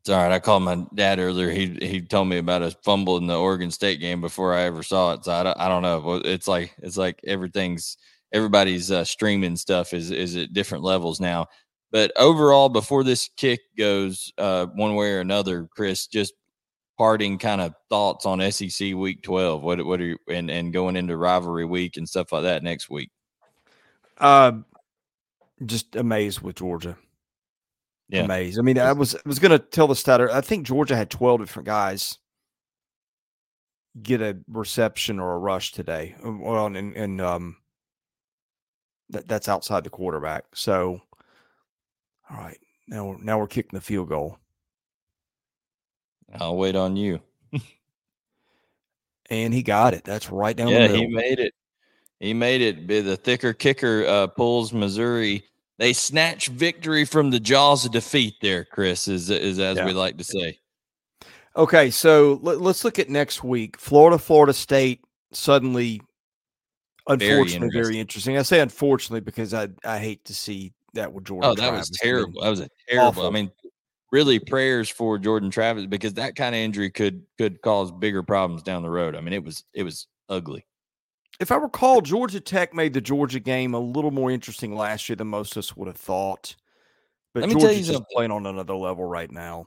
[0.00, 0.32] It's all right.
[0.32, 1.50] I called my dad earlier.
[1.50, 4.82] He he told me about a fumble in the Oregon State game before I ever
[4.82, 5.24] saw it.
[5.24, 6.22] So I don't, I don't know.
[6.24, 7.98] It's like it's like everything's
[8.32, 11.48] everybody's uh, streaming stuff is is at different levels now.
[11.92, 16.32] But overall, before this kick goes uh, one way or another, Chris, just
[16.96, 19.62] parting kind of thoughts on SEC Week Twelve.
[19.62, 22.88] What what are you and and going into rivalry week and stuff like that next
[22.88, 23.10] week?
[24.16, 24.52] Uh,
[25.66, 26.96] just amazed with Georgia.
[28.10, 28.24] Yeah.
[28.24, 28.58] Amazed.
[28.58, 30.30] I mean, I was was gonna tell the stutter.
[30.32, 32.18] I think Georgia had twelve different guys
[34.02, 36.16] get a reception or a rush today.
[36.24, 37.56] Uh, Well, and and um,
[39.10, 40.44] that that's outside the quarterback.
[40.54, 41.00] So,
[42.28, 42.58] all right,
[42.88, 44.38] now we're now we're kicking the field goal,
[46.38, 47.20] I'll wait on you.
[49.30, 50.04] and he got it.
[50.04, 51.54] That's right down yeah, he made it.
[52.20, 52.86] He made it.
[52.86, 55.44] Be The thicker kicker uh, pulls Missouri.
[55.80, 58.34] They snatch victory from the jaws of defeat.
[58.42, 59.86] There, Chris is is as Yeah.
[59.86, 60.58] we like to say.
[61.56, 63.78] Okay, so let, us look at next week.
[63.78, 65.00] Florida, Florida State
[65.32, 66.02] suddenly,
[67.08, 68.34] unfortunately, very interesting.
[68.34, 68.36] interesting.
[68.36, 71.50] I say unfortunately because I I hate to see that with Jordan.
[71.50, 71.90] Oh, that was Travis.
[71.90, 72.42] Mean, terrible.
[72.42, 73.26] That was a terrible.
[73.26, 73.50] I mean,
[74.12, 78.62] really prayers for Jordan Travis because that kind of injury could could cause bigger problems
[78.62, 79.16] down the road.
[79.16, 80.66] I mean, it was it was ugly.
[81.40, 85.16] If I recall, Georgia Tech made the Georgia game a little more interesting last year
[85.16, 86.54] than most of us would have thought.
[87.32, 89.64] But Let me tell Georgia's you just playing on another level right now.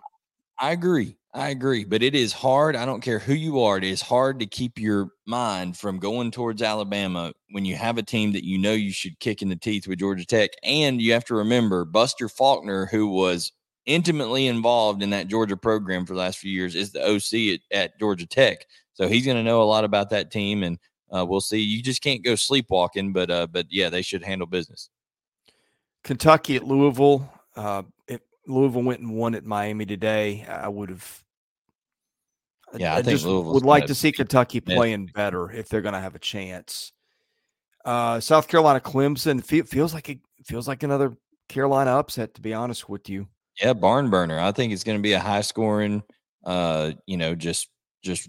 [0.60, 1.18] I agree.
[1.34, 1.84] I agree.
[1.84, 2.76] But it is hard.
[2.76, 3.78] I don't care who you are.
[3.78, 8.04] It is hard to keep your mind from going towards Alabama when you have a
[8.04, 10.52] team that you know you should kick in the teeth with Georgia Tech.
[10.64, 13.52] And you have to remember Buster Faulkner, who was
[13.88, 17.78] intimately involved in that Georgia program for the last few years, is the OC at,
[17.78, 18.68] at Georgia Tech.
[18.94, 20.62] So he's going to know a lot about that team.
[20.62, 20.78] And
[21.14, 21.60] uh, we'll see.
[21.60, 23.14] You just can't go sleepwalking.
[23.14, 24.90] But, uh, but yeah, they should handle business.
[26.04, 27.32] Kentucky at Louisville.
[27.56, 31.24] Uh, if Louisville went and won at Miami today, I would have.
[32.76, 36.00] Yeah, I think just would like gonna see Kentucky playing better if they're going to
[36.00, 36.92] have a chance.
[37.86, 41.16] Uh, South Carolina, Clemson fe- feels like it feels like another
[41.50, 42.34] Carolina upset.
[42.34, 43.28] To be honest with you,
[43.62, 44.40] Yeah, barn burner.
[44.40, 46.02] I think it's going to be a high scoring,
[46.46, 47.70] uh, you know, just
[48.02, 48.28] just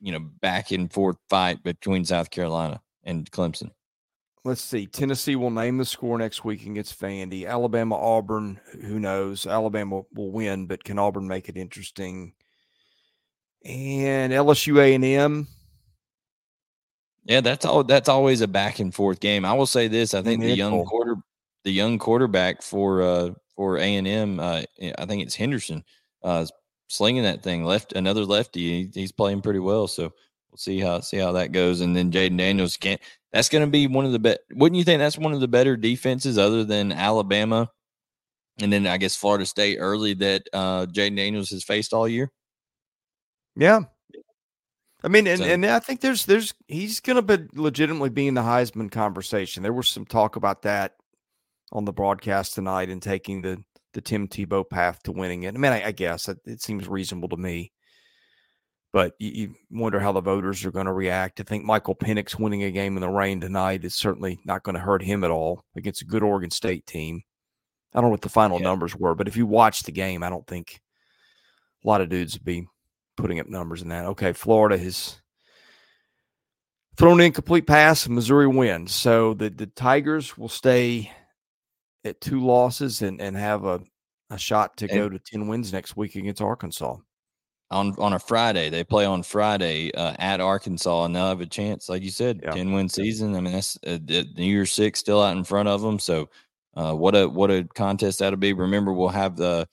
[0.00, 3.70] you know, back and forth fight between South Carolina and Clemson.
[4.44, 4.86] let's see.
[4.86, 7.46] Tennessee will name the score next week against Vandy.
[7.46, 8.60] Alabama, Auburn.
[8.82, 9.46] Who knows?
[9.46, 12.32] Alabama will win, but can Auburn make it interesting?
[13.64, 15.48] And LSU A and M.
[17.24, 17.84] Yeah, that's all.
[17.84, 19.44] That's always a back and forth game.
[19.44, 21.16] I will say this: I think the young quarter,
[21.64, 24.62] the young quarterback for uh for A and M, uh,
[24.98, 25.84] I think it's Henderson,
[26.24, 26.52] uh, is
[26.90, 28.84] slinging that thing left another lefty.
[28.84, 30.02] He, he's playing pretty well, so
[30.50, 31.80] we'll see how see how that goes.
[31.80, 33.00] And then Jayden Daniels can't.
[33.32, 34.40] That's going to be one of the best.
[34.52, 37.70] Wouldn't you think that's one of the better defenses other than Alabama?
[38.60, 42.30] And then I guess Florida State early that uh Jayden Daniels has faced all year.
[43.56, 43.80] Yeah.
[45.02, 48.34] I mean, and, So- and I think there's there's he's gonna be legitimately be in
[48.34, 49.62] the Heisman conversation.
[49.62, 50.96] There was some talk about that
[51.72, 53.62] on the broadcast tonight and taking the
[53.92, 55.54] the Tim Tebow path to winning it.
[55.54, 57.72] I mean, I, I guess it, it seems reasonable to me.
[58.92, 61.40] But you, you wonder how the voters are going to react.
[61.40, 64.74] I think Michael Penix winning a game in the rain tonight is certainly not going
[64.74, 67.22] to hurt him at all against a good Oregon State team.
[67.94, 68.64] I don't know what the final Yeah.
[68.64, 70.80] numbers were, but if you watch the game, I don't think
[71.84, 72.66] a lot of dudes would be
[73.16, 74.06] putting up numbers in that.
[74.06, 75.20] Okay, Florida has
[76.96, 78.92] thrown an incomplete pass and Missouri wins.
[78.92, 81.10] So the, the Tigers will stay
[82.04, 83.80] at two losses and, and have a,
[84.30, 86.96] a shot to And- go to 10 wins next week against Arkansas.
[87.70, 88.68] on on a Friday.
[88.70, 92.40] They play on Friday uh, at Arkansas, and they'll have a chance, like you said,
[92.42, 92.50] Yeah.
[92.52, 93.36] ten win season.
[93.36, 95.98] I mean, that's uh, the New Year's Six still out in front of them.
[96.00, 96.28] So,
[96.74, 98.52] uh, what a what a contest that'll be.
[98.54, 99.68] Remember, we'll have the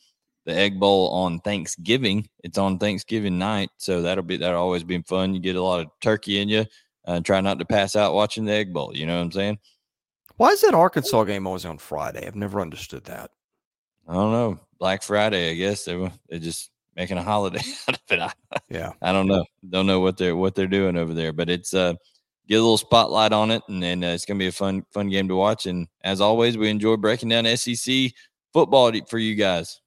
[0.45, 2.29] the Egg Bowl on Thanksgiving.
[2.43, 5.33] It's on Thanksgiving night, so that'll be that'll always be fun.
[5.33, 6.65] You get a lot of turkey in you.
[7.05, 8.95] Uh, try not to pass out watching the Egg Bowl.
[8.95, 9.57] You know what I'm saying?
[10.37, 12.25] Why is that Arkansas game always on Friday?
[12.25, 13.31] I've never understood that.
[14.07, 14.59] I don't know.
[14.79, 18.19] Black Friday, I guess they were they're just making a holiday out of it.
[18.19, 18.31] I,
[18.69, 18.93] Yeah.
[19.01, 19.45] I don't know.
[19.69, 21.93] Don't know what they're what they're doing over there, but it's uh
[22.47, 25.09] get a little spotlight on it, and then uh, it's gonna be a fun fun
[25.09, 25.65] game to watch.
[25.65, 28.11] And as always, we enjoy breaking down SEC
[28.53, 29.81] football for you guys.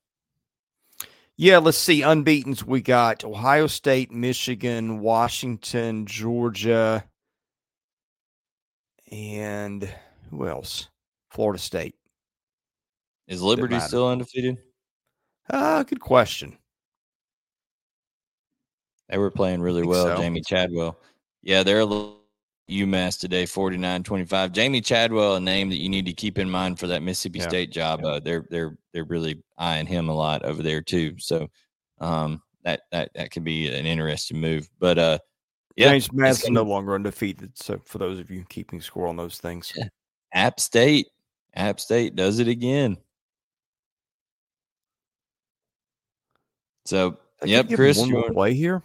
[1.36, 2.02] Yeah, let's see.
[2.02, 7.04] Unbeaten's we got Ohio State, Michigan, Washington, Georgia,
[9.10, 9.90] and
[10.30, 10.88] who else?
[11.30, 11.94] Florida State.
[13.28, 14.58] Is Liberty still undefeated?
[15.48, 16.56] Uh, good question.
[19.08, 20.22] They were playing really well, so.
[20.22, 20.98] Jamey Chadwell.
[21.42, 22.20] Yeah, they're a little
[22.68, 24.50] UMass today, 49-25.
[24.52, 27.48] Jamey Chadwell, a name that you need to keep in mind for that Mississippi Yeah.
[27.48, 28.00] State job.
[28.02, 28.08] Yeah.
[28.08, 31.14] Uh, they're they're they're really eyeing him a lot over there too.
[31.18, 31.48] So
[32.00, 34.68] um, that that that could be an interesting move.
[34.78, 35.18] But uh,
[35.76, 37.58] yeah, James Madison no longer undefeated.
[37.58, 39.88] So for those of you keeping score on those things, Yeah.
[40.32, 41.08] App State,
[41.54, 42.96] App State does it again.
[46.86, 48.82] So could yep, Chris, one you play here.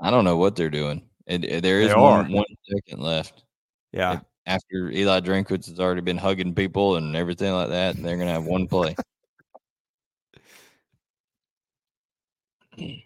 [0.00, 1.02] I don't know what they're doing.
[1.26, 3.44] It, it- there is one, one second left.
[3.92, 8.30] Yeah, after Eli Drinkwitz has already been hugging people and everything like that, they're gonna
[8.30, 8.94] have one play.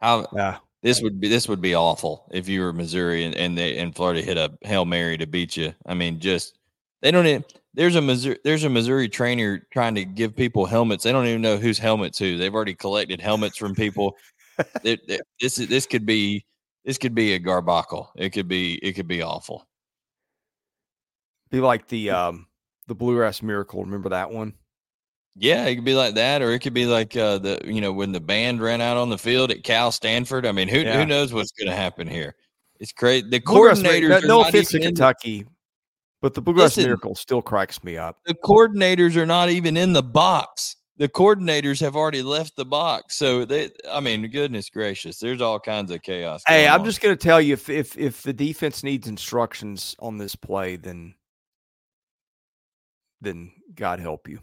[0.00, 0.58] How yeah.
[0.82, 3.94] This would be this would be awful if you were Missouri and, and they and
[3.94, 5.74] Florida hit a hail mary to beat you.
[5.86, 6.58] I mean, just
[7.02, 7.26] they don't.
[7.26, 11.04] Even, there's a Missouri there's a Missouri trainer trying to give people helmets.
[11.04, 12.36] They don't even know whose helmets who.
[12.38, 14.16] They've already collected helmets from people.
[14.84, 16.44] It- it- this this could be
[16.84, 18.08] this could be a garbacle.
[18.16, 19.66] It could be it could be awful.
[21.50, 22.46] Be like the um
[22.86, 23.84] the Bluegrass Miracle.
[23.84, 24.54] Remember that one?
[25.36, 27.92] Yeah, it could be like that, or it could be like uh, the you know
[27.92, 30.44] when the band ran out on the field at Cal Stanford.
[30.44, 30.98] I mean, who Yeah.
[30.98, 32.34] who knows what's going to happen here?
[32.80, 33.28] It's crazy.
[33.28, 35.46] The Bluegrass coordinators, no, are no offense to Kentucky,
[36.20, 36.84] but the Bluegrass Listen.
[36.84, 38.18] Miracle still cracks me up.
[38.26, 40.76] the coordinators are not even in the box.
[40.96, 43.16] The coordinators have already left the box.
[43.16, 46.42] So they, I mean, goodness gracious, there's all kinds of chaos.
[46.46, 46.84] Hey, I'm on.
[46.84, 50.76] just going to tell you if if if the defense needs instructions on this play,
[50.76, 51.14] then
[53.22, 54.40] then God help you.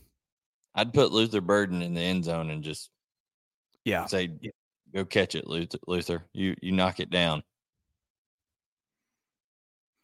[0.78, 2.92] I'd put Luther Burden in the end zone and just
[3.84, 4.30] Yeah, say,
[4.94, 5.80] "Go catch it, Luther.
[5.88, 7.44] Luther, you you knock it down."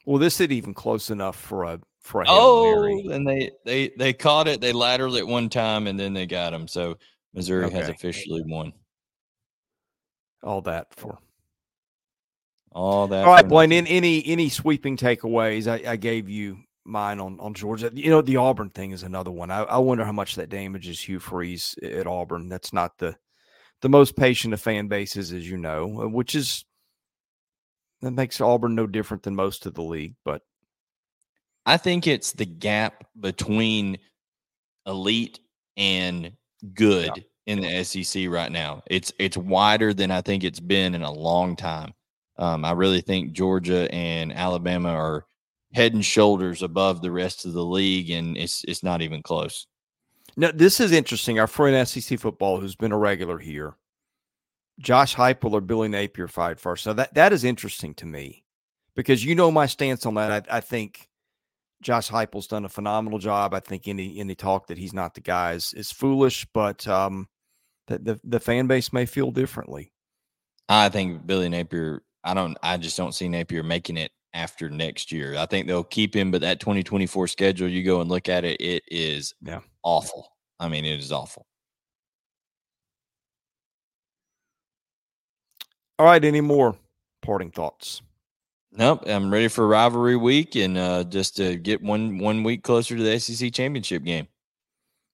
[0.06, 4.14] Well, this isn't even close enough for a for a Oh, and they they they
[4.14, 4.60] caught it.
[4.62, 6.68] They lateraled it one time, and then they got him.
[6.68, 6.98] So
[7.34, 8.74] Missouri has officially won.
[10.42, 11.20] all that for.
[12.72, 13.26] All that.
[13.26, 13.72] All right, Blayne.
[13.72, 15.68] In, any any sweeping takeaways?
[15.68, 17.92] I, I gave you mine on on Georgia.
[17.94, 19.52] You know, the Auburn thing is another one.
[19.52, 22.50] I, I wonder how much that damages Hugh Freeze at Auburn.
[22.50, 23.16] That's not the
[23.82, 26.66] the most patient of fan bases, as you know, uh, which is
[28.02, 30.16] that makes Auburn no different than most of the league.
[30.26, 30.42] But
[31.66, 33.98] I think it's the gap between
[34.86, 35.40] elite
[35.78, 36.34] and
[36.74, 38.84] good in the SEC right now.
[38.88, 41.94] It's it's wider than I think it's been in a long time.
[42.38, 45.26] Um, I really think Georgia and Alabama are
[45.74, 49.68] head and shoulders above the rest of the league, and it's it's not even close.
[50.36, 51.40] Now, this is interesting.
[51.40, 53.76] Our friend SEC football, who's been a regular here,
[54.80, 56.84] Josh Heupel or Billy Napier fired first.
[56.84, 58.44] So that that is interesting to me
[58.96, 60.48] because you know my stance on that.
[60.50, 61.08] I, I think
[61.82, 63.54] Josh Heupel's done a phenomenal job.
[63.54, 67.28] I think any any talk that he's not the guy is, is foolish, but um,
[67.88, 69.92] the, the the fan base may feel differently.
[70.70, 72.02] I think Billy Napier.
[72.24, 72.58] I don't.
[72.64, 75.36] I just don't see Napier making it after next year.
[75.38, 78.60] I think they'll keep him, but that 2024 schedule, you go and look at it,
[78.62, 79.60] it is Yeah.
[79.84, 80.28] awful.
[80.60, 81.46] I mean, it is awful.
[86.00, 86.76] All right, any more
[87.22, 88.02] parting thoughts?
[88.72, 92.98] Nope, I'm ready for rivalry week and uh, just to get one one week closer
[92.98, 94.28] to the SEC championship game.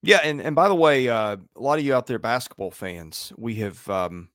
[0.02, 3.34] Yeah, and and by the way, uh, a lot of you out there basketball fans,
[3.36, 4.30] we have um,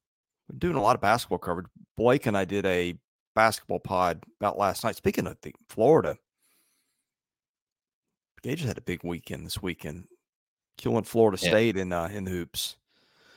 [0.48, 1.66] been doing a lot of basketball coverage.
[1.98, 2.96] Blake and I did a
[3.36, 4.96] basketball pod about last night.
[4.96, 6.18] Speaking of the Florida,
[8.42, 10.06] Gage had a big weekend this weekend,
[10.78, 11.50] killing Florida Yeah.
[11.50, 12.78] State in uh, in the hoops.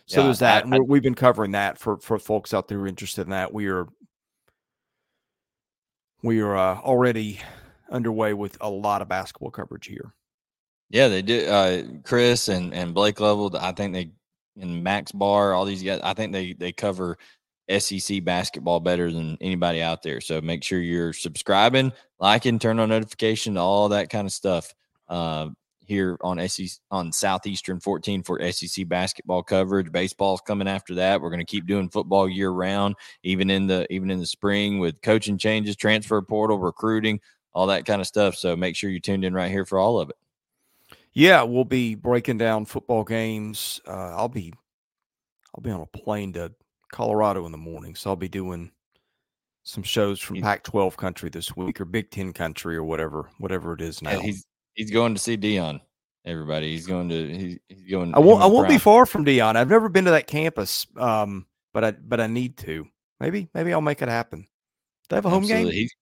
[0.06, 0.66] So Yeah, there's that.
[0.66, 3.30] I- I- we've been covering that for for folks out there who are interested in
[3.30, 3.52] that.
[3.52, 3.86] We are
[6.22, 7.40] we are uh, already
[7.90, 10.12] underway with a lot of basketball coverage here.
[10.90, 11.48] Yeah, they did.
[11.48, 14.10] Uh, Chris and and Blake Level, I think they
[14.60, 16.00] and Max Barr, all these guys.
[16.02, 17.18] I think they they cover
[17.70, 20.20] SEC basketball better than anybody out there.
[20.20, 24.74] So make sure you're subscribing, liking, turn on notification, all that kind of stuff.
[25.08, 25.50] Uh,
[25.88, 29.90] here on SEC on Southeastern 14 for SEC basketball coverage.
[29.90, 31.20] Baseball's coming after that.
[31.20, 34.78] We're going to keep doing football year round, even in the even in the spring
[34.78, 37.20] with coaching changes, transfer portal, recruiting,
[37.54, 38.36] all that kind of stuff.
[38.36, 40.16] So make sure you tuned in right here for all of it.
[41.14, 43.80] Yeah, we'll be breaking down football games.
[43.86, 44.52] Uh, I'll be
[45.54, 46.52] I'll be on a plane to
[46.92, 48.70] Colorado in the morning, so I'll be doing
[49.64, 53.74] some shows from You- Pac-12 country this week or Big Ten country or whatever whatever
[53.74, 54.12] it is now.
[54.12, 55.80] Yeah, he's he's going to see Deion.
[56.24, 58.14] Everybody, he's going to he's, he's going.
[58.14, 59.56] I won't I won't be far from Deion.
[59.56, 62.86] I've never been to that campus, um, but I but I need to.
[63.20, 64.46] Maybe maybe I'll make it happen.
[65.08, 65.72] They have a home Absolutely.
[65.72, 65.80] game.
[65.80, 65.94] He's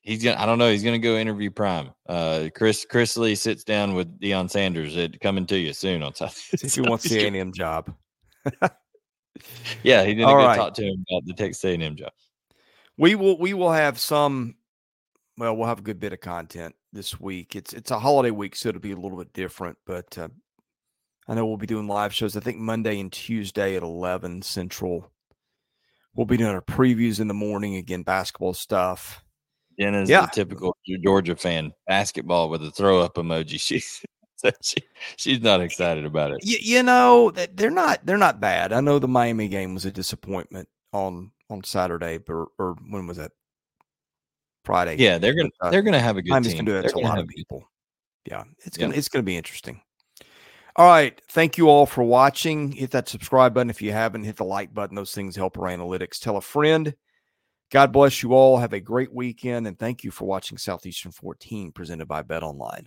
[0.00, 0.40] he's gonna.
[0.40, 0.70] I don't know.
[0.70, 1.90] He's gonna go interview Prime.
[2.08, 4.96] Uh, Chris Chris Lee sits down with Deion Sanders.
[4.96, 6.32] It coming to you soon on top.
[6.52, 7.94] If he wants the A&M job.
[9.82, 10.56] yeah, he didn't right.
[10.56, 12.12] talk to him about the Texas A&M job.
[12.96, 14.56] We will we will have some
[15.38, 17.54] well, we'll have a good bit of content this week.
[17.54, 20.28] It's it's a holiday week, so it'll be a little bit different, but uh,
[21.28, 22.36] I know we'll be doing live shows.
[22.36, 25.12] I think Monday and Tuesday at 11 Central.
[26.14, 29.22] We'll be doing our previews in the morning again, basketball stuff.
[29.78, 30.22] Jenna's Yeah.
[30.22, 33.60] the typical Georgia fan, basketball with a throw up emoji.
[33.60, 33.80] She,
[34.40, 34.76] so she
[35.16, 36.38] she's not excited about it.
[36.42, 38.72] You, you know, th- they're not they're not bad.
[38.72, 43.16] I know the Miami game was a disappointment on on Saturday, but or when was
[43.16, 43.32] that?
[44.64, 44.96] Friday.
[44.96, 46.64] Yeah, they're gonna uh, they're gonna have a good Miami's team.
[46.64, 47.64] gonna do that to a lot of people.
[48.26, 49.80] Yeah, it's gonna it's gonna be interesting.
[50.76, 52.70] All right, thank you all for watching.
[52.70, 54.24] Hit that subscribe button if you haven't.
[54.24, 56.20] Hit the like button; those things help our analytics.
[56.20, 56.94] Tell a friend.
[57.70, 58.58] God bless you all.
[58.58, 62.86] Have a great weekend, and thank you for watching Southeastern 14, presented by BetOnline.